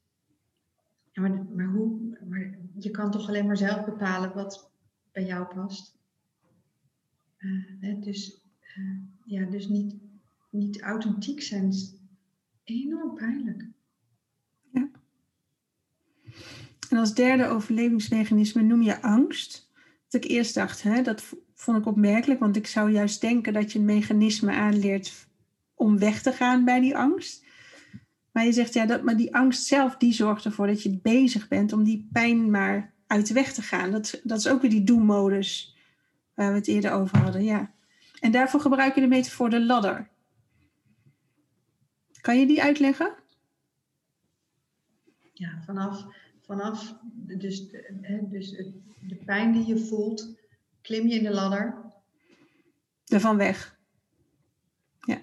[1.14, 4.70] Maar, maar, hoe, maar je kan toch alleen maar zelf bepalen wat
[5.12, 5.98] bij jou past.
[7.80, 8.44] Hè, dus
[8.78, 9.94] uh, ja, dus niet,
[10.50, 11.94] niet authentiek zijn is
[12.64, 13.68] enorm pijnlijk.
[14.72, 14.90] Ja.
[16.88, 19.68] En als derde overlevingsmechanisme noem je angst.
[20.08, 23.72] Dat ik eerst dacht, hè, dat vond ik opmerkelijk, want ik zou juist denken dat
[23.72, 25.28] je een mechanisme aanleert
[25.74, 27.44] om weg te gaan bij die angst.
[28.32, 31.48] Maar je zegt, ja, dat, maar die angst zelf, die zorgt ervoor dat je bezig
[31.48, 33.90] bent om die pijn maar uit de weg te gaan.
[33.90, 35.76] Dat, dat is ook weer die do-modus
[36.34, 37.72] waar we het eerder over hadden, ja.
[38.20, 40.08] En daarvoor gebruik je de metafoor de ladder.
[42.20, 43.14] Kan je die uitleggen?
[45.32, 46.06] Ja, vanaf,
[46.40, 47.70] vanaf dus,
[48.30, 48.50] dus
[49.00, 50.39] de pijn die je voelt,
[50.82, 51.92] klim je in de ladder.
[53.06, 53.78] Ervan weg.
[55.00, 55.20] Ja.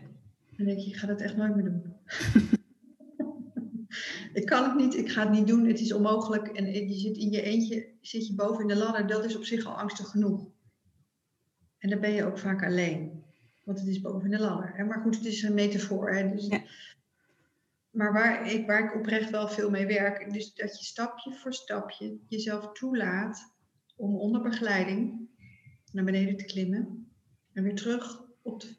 [0.58, 1.94] Dan denk je, ik ga dat echt nooit meer doen.
[4.40, 6.48] ik kan het niet, ik ga het niet doen, het is onmogelijk.
[6.48, 9.44] En je zit in je eentje, zit je boven in de ladder, dat is op
[9.44, 10.48] zich al angstig genoeg.
[11.78, 13.24] En dan ben je ook vaak alleen,
[13.64, 14.86] want het is boven in de ladder.
[14.86, 16.12] Maar goed, het is een metafoor.
[16.12, 16.32] Hè?
[16.32, 16.64] Dus, ja.
[17.90, 21.54] Maar waar ik, waar ik oprecht wel veel mee werk, dus dat je stapje voor
[21.54, 23.54] stapje jezelf toelaat
[23.96, 25.30] om onder begeleiding
[25.92, 27.12] naar beneden te klimmen
[27.54, 28.76] en weer terug op de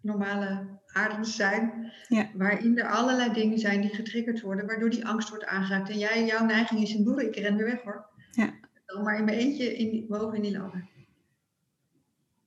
[0.00, 1.92] normale aarde zijn.
[2.08, 2.30] Ja.
[2.34, 5.88] Waarin er allerlei dingen zijn die getriggerd worden, waardoor die angst wordt aangeraakt.
[5.88, 8.06] En jij, jouw neiging is in boeren, ik ren weer weg hoor.
[8.32, 8.54] Ja.
[8.86, 10.88] Dan maar in mijn eentje in die, boven in die ladder.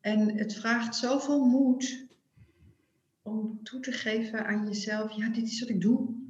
[0.01, 2.07] En het vraagt zoveel moed
[3.21, 6.26] om toe te geven aan jezelf, ja, dit is wat ik doe.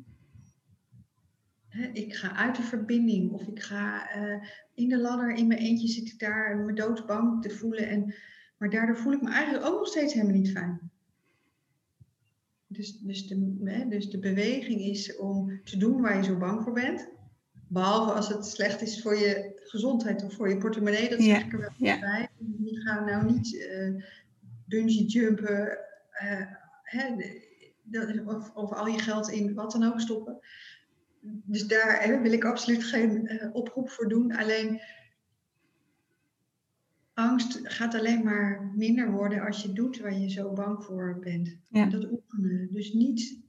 [1.94, 4.44] Ik ga uit de verbinding of ik ga uh,
[4.74, 7.88] in de ladder in mijn eentje zit ik daar me doodbang te voelen.
[7.88, 8.14] En,
[8.58, 10.92] maar daardoor voel ik me eigenlijk ook nog steeds helemaal niet fijn.
[12.68, 16.74] Dus, dus, de, dus de beweging is om te doen waar je zo bang voor
[16.74, 17.10] bent.
[17.68, 21.10] Behalve als het slecht is voor je gezondheid of voor je portemonnee.
[21.10, 22.30] Dat zeg ik er wel bij.
[22.38, 24.04] Die gaan nou niet uh,
[24.66, 25.78] bungee jumpen.
[26.24, 26.42] Uh,
[26.84, 27.16] hè,
[28.26, 30.40] of, of, al je geld in wat dan ook stoppen.
[31.22, 34.36] Dus daar wil ik absoluut geen uh, oproep voor doen.
[34.36, 34.82] Alleen
[37.14, 41.58] angst gaat alleen maar minder worden als je doet waar je zo bang voor bent.
[41.70, 41.86] Ja.
[41.86, 42.70] Dat oefenen.
[42.72, 43.40] Dus niet,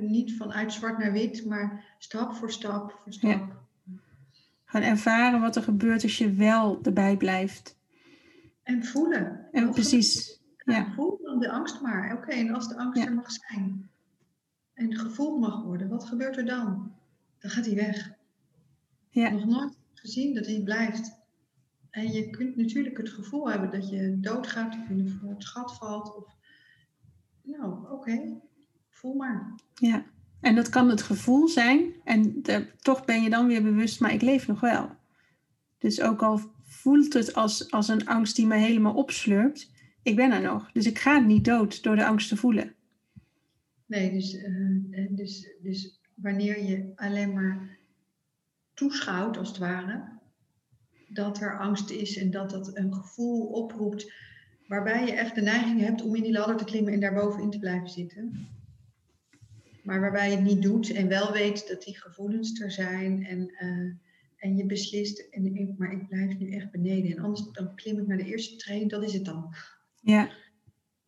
[0.00, 3.30] niet vanuit zwart naar wit, maar stap voor stap voor stap.
[3.30, 3.56] Ja.
[4.64, 7.78] Gaan ervaren wat er gebeurt als je wel erbij blijft.
[8.62, 9.48] En voelen.
[9.52, 10.40] En precies.
[10.64, 10.92] Ja.
[10.94, 12.16] Voel dan de angst maar.
[12.16, 13.90] Oké, en als de angst er mag zijn
[14.78, 16.92] en gevoeld mag worden, wat gebeurt er dan?
[17.38, 18.12] Dan gaat hij weg.
[19.10, 19.30] Ja.
[19.30, 21.16] Nog nooit gezien dat hij blijft.
[21.90, 25.76] En je kunt natuurlijk het gevoel hebben dat je doodgaat of in voor het gat
[25.76, 26.16] valt.
[26.16, 26.36] Of...
[27.42, 28.40] Nou, oké,
[28.88, 29.54] voel maar.
[29.74, 30.04] Ja,
[30.40, 31.94] en dat kan het gevoel zijn.
[32.04, 32.42] En
[32.78, 34.90] toch ben je dan weer bewust, maar ik leef nog wel.
[35.78, 39.70] Dus ook al voelt het als, als een angst die me helemaal opslurpt,
[40.02, 40.72] ik ben er nog.
[40.72, 42.74] Dus ik ga niet dood door de angst te voelen.
[43.86, 47.78] Nee, dus, uh, dus, dus wanneer je alleen maar
[48.74, 50.18] toeschouwt, als het ware,
[51.08, 54.12] dat er angst is en dat dat een gevoel oproept
[54.66, 57.58] waarbij je echt de neiging hebt om in die ladder te klimmen en daarbovenin te
[57.58, 58.48] blijven zitten.
[59.82, 63.50] Maar waarbij je het niet doet en wel weet dat die gevoelens er zijn en,
[63.60, 63.92] uh,
[64.36, 67.98] en je beslist, en ik, maar ik blijf nu echt beneden en anders dan klim
[67.98, 69.54] ik naar de eerste trein, dat is het dan.
[70.00, 70.30] Ja.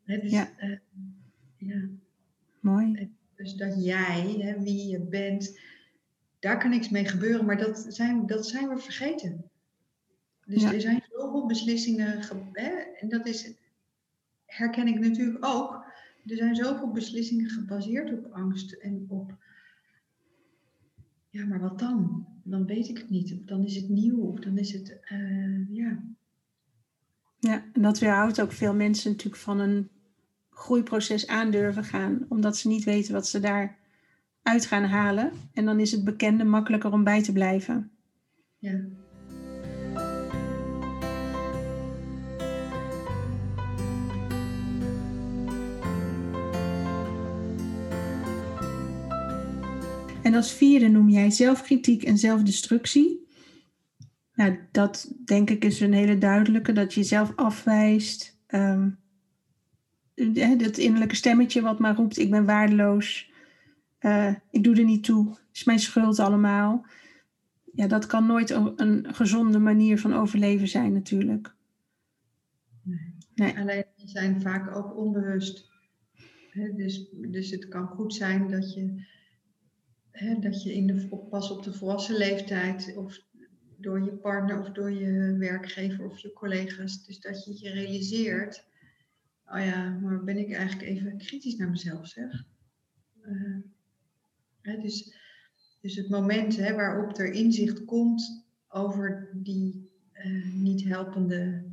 [0.05, 0.51] dus, ja.
[0.59, 0.79] Uh,
[1.57, 1.89] ja.
[2.61, 3.19] Mooi.
[3.43, 5.59] Dus dat jij, hè, wie je bent,
[6.39, 9.51] daar kan niks mee gebeuren, maar dat zijn, dat zijn we vergeten.
[10.45, 12.21] Dus er zijn zoveel beslissingen,
[12.53, 13.55] hè, en dat is,
[14.47, 15.85] herken ik natuurlijk ook.
[16.27, 19.37] Er zijn zoveel beslissingen gebaseerd op angst en op,
[21.31, 22.27] ja, maar wat dan?
[22.43, 23.33] Dan weet ik het niet.
[23.33, 26.03] Of dan is het nieuw, of dan is het, uh, ja.
[27.39, 29.89] Ja, en dat weerhoudt ook veel mensen natuurlijk van een
[30.61, 33.79] groeiproces aandurven gaan, omdat ze niet weten wat ze daar
[34.43, 35.33] uit gaan halen.
[35.53, 37.91] En dan is het bekende makkelijker om bij te blijven.
[38.59, 38.81] Ja.
[50.23, 53.29] En als vierde noem jij zelfkritiek en zelfdestructie.
[54.35, 58.39] Nou, dat denk ik is een hele duidelijke, dat je jezelf afwijst.
[58.49, 58.99] Um,
[60.59, 63.31] dat innerlijke stemmetje wat maar roept, ik ben waardeloos.
[64.01, 65.29] Uh, ik doe er niet toe.
[65.31, 66.87] Het is mijn schuld allemaal.
[67.73, 71.55] Ja, dat kan nooit een gezonde manier van overleven zijn natuurlijk.
[73.35, 73.59] Nee.
[73.59, 75.69] Alleen die zijn vaak ook onbewust.
[76.77, 79.09] dus, dus het kan goed zijn dat je
[80.41, 83.19] dat je in de, pas op de volwassen leeftijd of
[83.77, 88.65] door je partner of door je werkgever of je collega's, dus dat je je realiseert,
[89.51, 92.45] oh ja, maar ben ik eigenlijk even kritisch naar mezelf zeg.
[93.23, 93.57] Uh,
[94.61, 95.15] hè, dus,
[95.81, 101.65] dus het moment hè, waarop er inzicht komt over die uh, niet helpende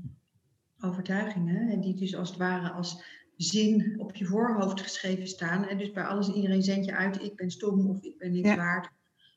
[0.80, 3.04] overtuigingen, die dus als het ware als
[3.38, 5.68] zin op je voorhoofd geschreven staan.
[5.68, 8.56] En dus bij alles iedereen zendt je uit, ik ben stom of ik ben niks
[8.56, 8.90] waard.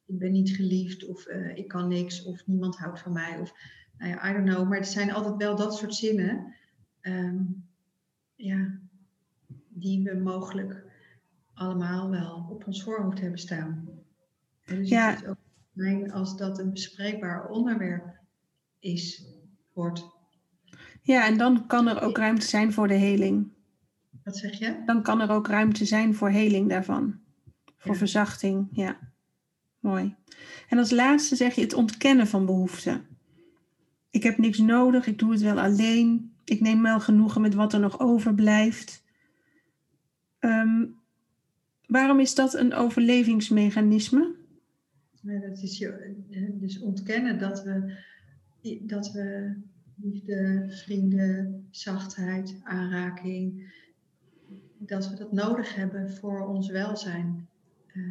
[0.06, 3.38] Ik ben niet geliefd of uh, ik kan niks of niemand houdt van mij.
[3.38, 3.52] Of
[3.98, 4.68] nou ja, I don't know.
[4.68, 6.54] Maar het zijn altijd wel dat soort zinnen.
[7.02, 7.68] Um,
[8.40, 8.78] ja,
[9.68, 10.84] die we mogelijk
[11.54, 13.88] allemaal wel op ons voorhoofd hebben staan.
[14.64, 15.10] En dus ja.
[15.10, 15.36] het is ook
[15.74, 18.18] fijn als dat een bespreekbaar onderwerp
[18.78, 19.24] is,
[19.72, 20.04] wordt.
[21.02, 23.52] Ja, en dan kan er ook ruimte zijn voor de heling.
[24.24, 24.82] Wat zeg je?
[24.86, 27.20] Dan kan er ook ruimte zijn voor heling daarvan.
[27.76, 28.98] Voor verzachting, ja.
[29.78, 30.16] Mooi.
[30.68, 33.06] En als laatste zeg je het ontkennen van behoeften.
[34.10, 36.29] Ik heb niks nodig, ik doe het wel alleen.
[36.50, 39.04] Ik neem wel genoegen met wat er nog overblijft.
[40.40, 40.96] Um,
[41.86, 44.34] waarom is dat een overlevingsmechanisme?
[45.22, 46.14] Ja, dat is je,
[46.60, 47.96] dus ontkennen dat we,
[48.80, 49.54] dat we
[49.94, 53.72] liefde, vrienden, zachtheid, aanraking,
[54.78, 57.48] dat we dat nodig hebben voor ons welzijn.
[57.94, 58.04] Uh,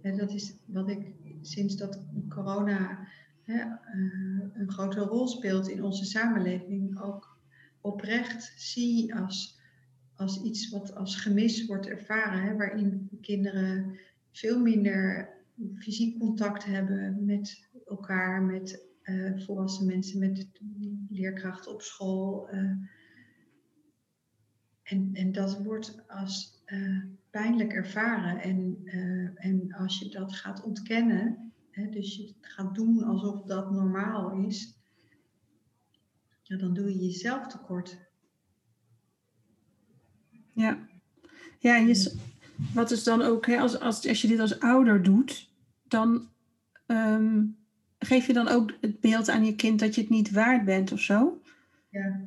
[0.00, 1.06] en dat is wat ik
[1.40, 2.98] sinds dat corona
[3.42, 7.31] hè, uh, een grote rol speelt in onze samenleving ook
[7.82, 9.60] oprecht zie als,
[10.14, 13.98] als iets wat als gemis wordt ervaren, hè, waarin kinderen
[14.30, 15.30] veel minder
[15.74, 20.48] fysiek contact hebben met elkaar, met uh, volwassen mensen, met
[21.08, 22.48] leerkrachten op school.
[24.82, 28.40] En, en dat wordt als uh, pijnlijk ervaren.
[28.40, 28.78] En,
[29.34, 34.81] en als je dat gaat ontkennen, hè, dus je gaat doen alsof dat normaal is,
[36.52, 37.98] ja, dan doe je jezelf tekort.
[40.50, 40.78] Ja,
[41.58, 42.12] ja je,
[42.74, 45.48] wat is dan ook, hè, als, als, als je dit als ouder doet,
[45.88, 46.28] dan
[46.86, 47.44] ehm,
[47.98, 50.92] geef je dan ook het beeld aan je kind dat je het niet waard bent
[50.92, 51.40] of zo.
[51.88, 52.20] Ja.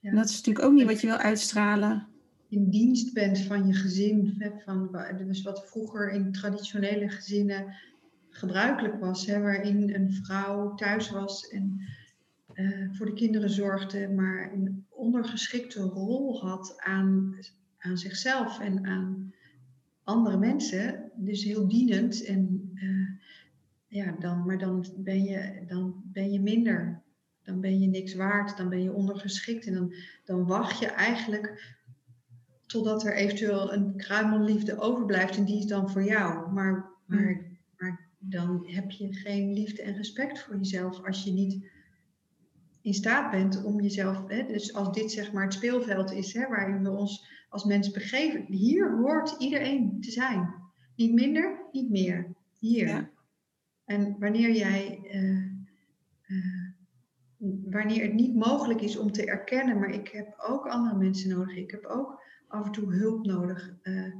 [0.00, 0.10] ja.
[0.10, 2.06] En dat is natuurlijk ook niet wat je wil uitstralen.
[2.48, 4.90] In dienst bent van je gezin, van,
[5.26, 7.74] dus wat vroeger in traditionele gezinnen
[8.30, 11.80] gebruikelijk was, hè, waarin een vrouw thuis was en
[12.58, 17.38] uh, voor de kinderen zorgde, maar een ondergeschikte rol had aan,
[17.78, 19.32] aan zichzelf en aan
[20.02, 21.10] andere mensen.
[21.14, 22.24] Dus heel dienend.
[22.24, 23.08] En, uh,
[23.86, 27.02] ja, dan, maar dan ben, je, dan ben je minder.
[27.42, 28.56] Dan ben je niks waard.
[28.56, 29.66] Dan ben je ondergeschikt.
[29.66, 29.94] En dan,
[30.24, 31.76] dan wacht je eigenlijk
[32.66, 35.36] totdat er eventueel een kruimelliefde overblijft.
[35.36, 36.52] En die is dan voor jou.
[36.52, 37.46] Maar, maar,
[37.76, 41.76] maar dan heb je geen liefde en respect voor jezelf als je niet
[42.88, 46.48] in staat bent om jezelf, hè, dus als dit zeg maar het speelveld is hè,
[46.48, 50.54] waarin we ons als mens begeven, hier hoort iedereen te zijn.
[50.96, 52.34] Niet minder, niet meer.
[52.58, 52.86] Hier.
[52.86, 53.10] Ja.
[53.84, 55.46] En wanneer jij, uh,
[56.26, 56.70] uh,
[57.70, 61.56] wanneer het niet mogelijk is om te erkennen, maar ik heb ook andere mensen nodig,
[61.56, 63.76] ik heb ook af en toe hulp nodig.
[63.82, 64.14] Uh,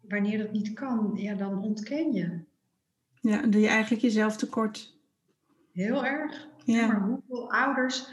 [0.00, 2.40] wanneer dat niet kan, ja, dan ontken je.
[3.20, 4.98] Ja, dan doe je eigenlijk jezelf tekort.
[5.72, 6.48] Heel erg.
[6.72, 6.86] Ja.
[6.86, 8.08] Maar hoeveel ouders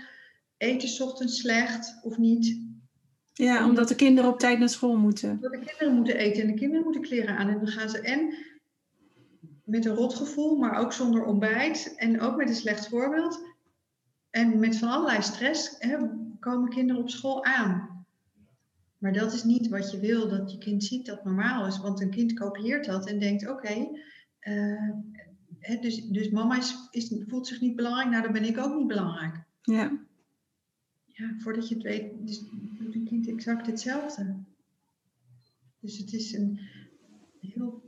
[0.57, 2.65] eten s ochtends slecht of niet?
[3.33, 5.29] Ja, omdat de kinderen op tijd naar school moeten.
[5.29, 7.47] Omdat de kinderen moeten eten en de kinderen moeten kleren aan.
[7.47, 8.33] En dan gaan ze en
[9.63, 11.93] met een rotgevoel, maar ook zonder ontbijt.
[11.95, 13.45] En ook met een slecht voorbeeld.
[14.29, 15.97] En met van allerlei stress hè,
[16.39, 18.05] komen kinderen op school aan.
[18.97, 21.79] Maar dat is niet wat je wil, dat je kind ziet dat normaal is.
[21.79, 23.87] Want een kind kopieert dat en denkt, oké,
[25.67, 28.77] eh, dus, dus mama is, is, voelt zich niet belangrijk, nou dan ben ik ook
[28.77, 29.43] niet belangrijk.
[29.61, 30.05] Ja.
[31.05, 34.35] Ja, voordat je het weet, dus doet een kind exact hetzelfde.
[35.79, 36.59] Dus het is een
[37.41, 37.83] heel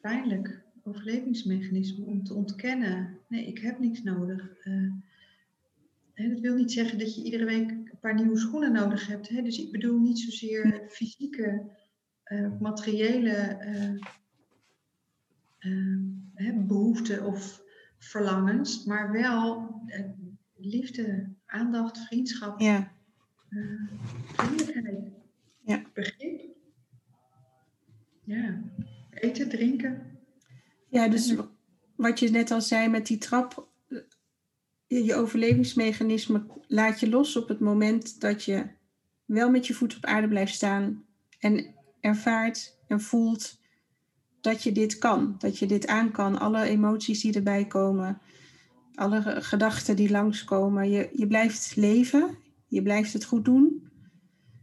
[0.00, 3.18] pijnlijk overlevingsmechanisme om te ontkennen.
[3.28, 4.66] Nee, ik heb niks nodig.
[4.66, 4.92] Uh,
[6.12, 9.28] hè, dat wil niet zeggen dat je iedere week een paar nieuwe schoenen nodig hebt.
[9.28, 11.70] Dus ik bedoel niet zozeer fysieke,
[12.26, 13.58] uh, materiële
[15.60, 16.00] uh,
[16.66, 17.62] behoeften of
[17.98, 19.70] verlangens, maar wel
[20.56, 22.92] liefde, aandacht, vriendschap, ja.
[24.32, 25.12] vriendelijkheid,
[25.64, 25.82] ja.
[25.92, 26.42] begrip.
[28.24, 28.62] Ja,
[29.10, 30.18] eten, drinken.
[30.88, 31.34] Ja, dus
[31.96, 33.68] wat je net al zei met die trap,
[34.86, 38.66] je overlevingsmechanisme laat je los op het moment dat je
[39.24, 41.04] wel met je voet op aarde blijft staan
[41.38, 43.60] en ervaart en voelt
[44.44, 48.18] dat je dit kan, dat je dit aan kan, alle emoties die erbij komen,
[48.94, 50.90] alle gedachten die langskomen.
[50.90, 52.36] Je, je blijft leven,
[52.66, 53.88] je blijft het goed doen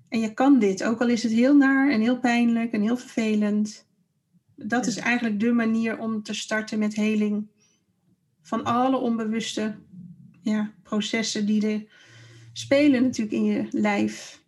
[0.09, 2.97] en je kan dit, ook al is het heel naar en heel pijnlijk en heel
[2.97, 3.87] vervelend.
[4.55, 7.47] Dat is eigenlijk de manier om te starten met heling
[8.41, 9.75] van alle onbewuste
[10.41, 11.85] ja, processen die er
[12.53, 14.43] spelen natuurlijk in je lijf.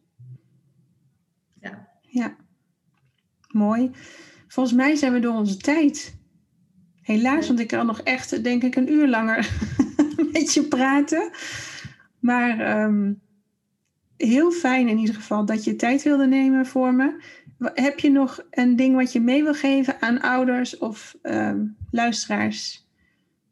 [1.61, 1.87] Ja.
[2.01, 2.35] Ja,
[3.47, 3.91] mooi.
[4.53, 6.17] Volgens mij zijn we door onze tijd.
[7.01, 9.49] Helaas, want ik kan nog echt, denk ik, een uur langer
[10.33, 11.31] met je praten.
[12.19, 13.21] Maar um,
[14.17, 17.23] heel fijn in ieder geval dat je tijd wilde nemen voor me.
[17.59, 22.87] Heb je nog een ding wat je mee wil geven aan ouders of um, luisteraars?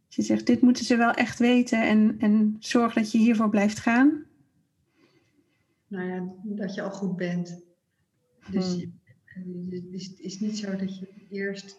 [0.07, 3.79] Je zegt, dit moeten ze wel echt weten en, en zorg dat je hiervoor blijft
[3.79, 4.23] gaan.
[5.87, 7.63] Nou ja, dat je al goed bent.
[8.51, 8.99] Dus hmm.
[9.69, 11.77] Het is niet zo dat je eerst,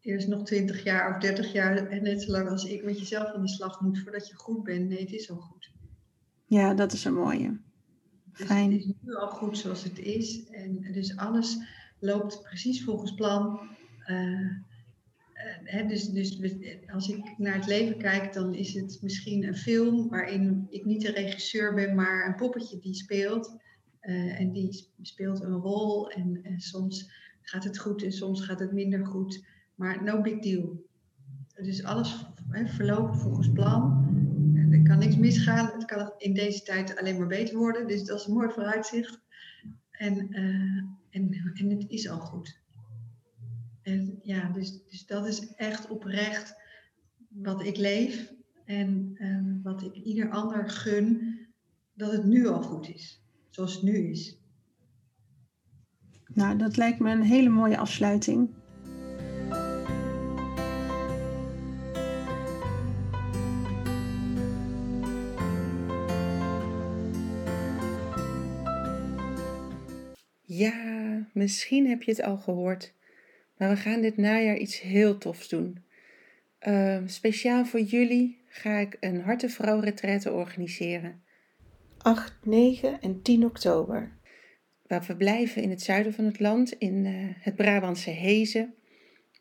[0.00, 3.26] eerst nog 20 jaar of 30 jaar en net zo lang als ik met jezelf
[3.26, 4.88] aan de slag moet voordat je goed bent.
[4.88, 5.70] Nee, het is al goed.
[6.46, 7.60] Ja, dat is een mooie.
[8.32, 8.72] Dus Fijn.
[8.72, 10.46] het is nu al goed zoals het is.
[10.50, 11.58] En dus alles
[11.98, 13.60] loopt precies volgens plan.
[14.06, 14.50] Uh,
[15.88, 16.40] dus, dus
[16.92, 21.00] als ik naar het leven kijk, dan is het misschien een film waarin ik niet
[21.00, 23.56] de regisseur ben, maar een poppetje die speelt.
[24.08, 26.10] Uh, en die speelt een rol.
[26.10, 29.44] En, en, soms gaat het goed en soms gaat het minder goed.
[29.74, 30.86] Maar no big deal.
[31.54, 32.26] Dus alles
[32.64, 34.06] verloopt volgens plan.
[34.70, 35.70] Er kan niks misgaan.
[35.74, 37.86] Het kan in deze tijd alleen maar beter worden.
[37.86, 39.20] Dus dat is een mooi vooruitzicht.
[39.90, 42.60] En, uh, en, en het is al goed.
[43.82, 46.54] En ja, dus, dus dat is echt oprecht
[47.28, 48.32] wat ik leef
[48.64, 51.38] en um, wat ik ieder ander gun,
[51.94, 53.22] dat het nu al goed is,
[53.58, 54.38] zoals het nu is.
[56.34, 58.50] Nou, dat lijkt me een hele mooie afsluiting.
[70.42, 72.94] Ja, misschien heb je het al gehoord.
[73.56, 75.84] Maar we gaan dit najaar iets heel tofs doen.
[76.58, 81.26] Ehm, speciaal voor jullie ga ik een Hartenvrouw retraite organiseren.
[82.02, 84.12] 8, 9 en 10 oktober.
[84.86, 88.74] We verblijven in het zuiden van het land, in uh, het Brabantse Hezen,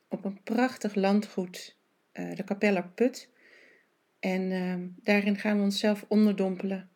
[0.07, 1.77] op een prachtig landgoed,
[2.13, 3.29] uh, de Kapeller Put.
[4.19, 6.89] En uh, daarin gaan we onszelf onderdompelen.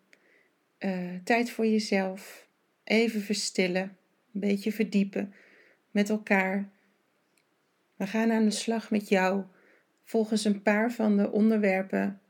[0.80, 2.48] Uh, tijd voor jezelf,
[2.84, 3.98] even verstillen,
[4.34, 5.34] een beetje verdiepen
[5.92, 6.70] met elkaar.
[7.96, 9.44] We gaan aan de slag met jou
[10.04, 12.22] volgens een paar van de onderwerpen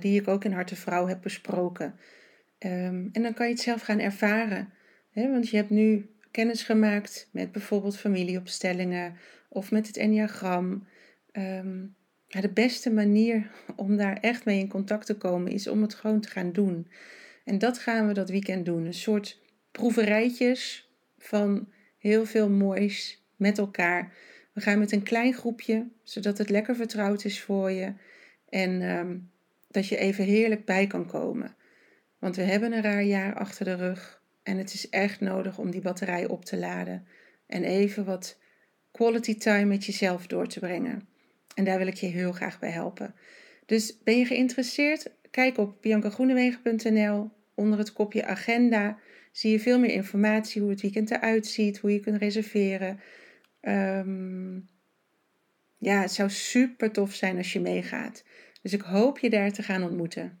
[0.00, 1.98] die ik ook in Harte Vrouw heb besproken.
[2.64, 4.72] Um, en dan kan je het zelf gaan ervaren.
[5.10, 5.30] Hè?
[5.30, 9.16] Want je hebt nu kennis gemaakt met bijvoorbeeld familieopstellingen
[9.48, 10.86] of met het enneagram.
[12.32, 15.94] Ja, de beste manier om daar echt mee in contact te komen is om het
[15.94, 16.88] gewoon te gaan doen.
[17.44, 18.84] En dat gaan we dat weekend doen.
[18.84, 19.40] Een soort
[19.72, 24.12] proeverijtjes van heel veel moois met elkaar.
[24.52, 27.92] We gaan met een klein groepje, zodat het lekker vertrouwd is voor je.
[28.48, 29.30] En um,
[29.70, 31.54] dat je even heerlijk bij kan komen.
[32.20, 35.70] Want we hebben een raar jaar achter de rug en het is echt nodig om
[35.70, 37.06] die batterij op te laden
[37.46, 38.38] en even wat
[38.90, 41.08] quality time met jezelf door te brengen.
[41.54, 43.14] En daar wil ik je heel graag bij helpen.
[43.66, 45.10] Dus ben je geïnteresseerd?
[45.30, 47.30] Kijk op biancagroenewegen.nl.
[47.54, 48.98] Onder het kopje agenda
[49.32, 53.00] zie je veel meer informatie hoe het weekend eruit ziet, hoe je kunt reserveren.
[53.60, 54.68] Um,
[55.78, 58.24] ja, het zou super tof zijn als je meegaat.
[58.62, 60.40] Dus ik hoop je daar te gaan ontmoeten.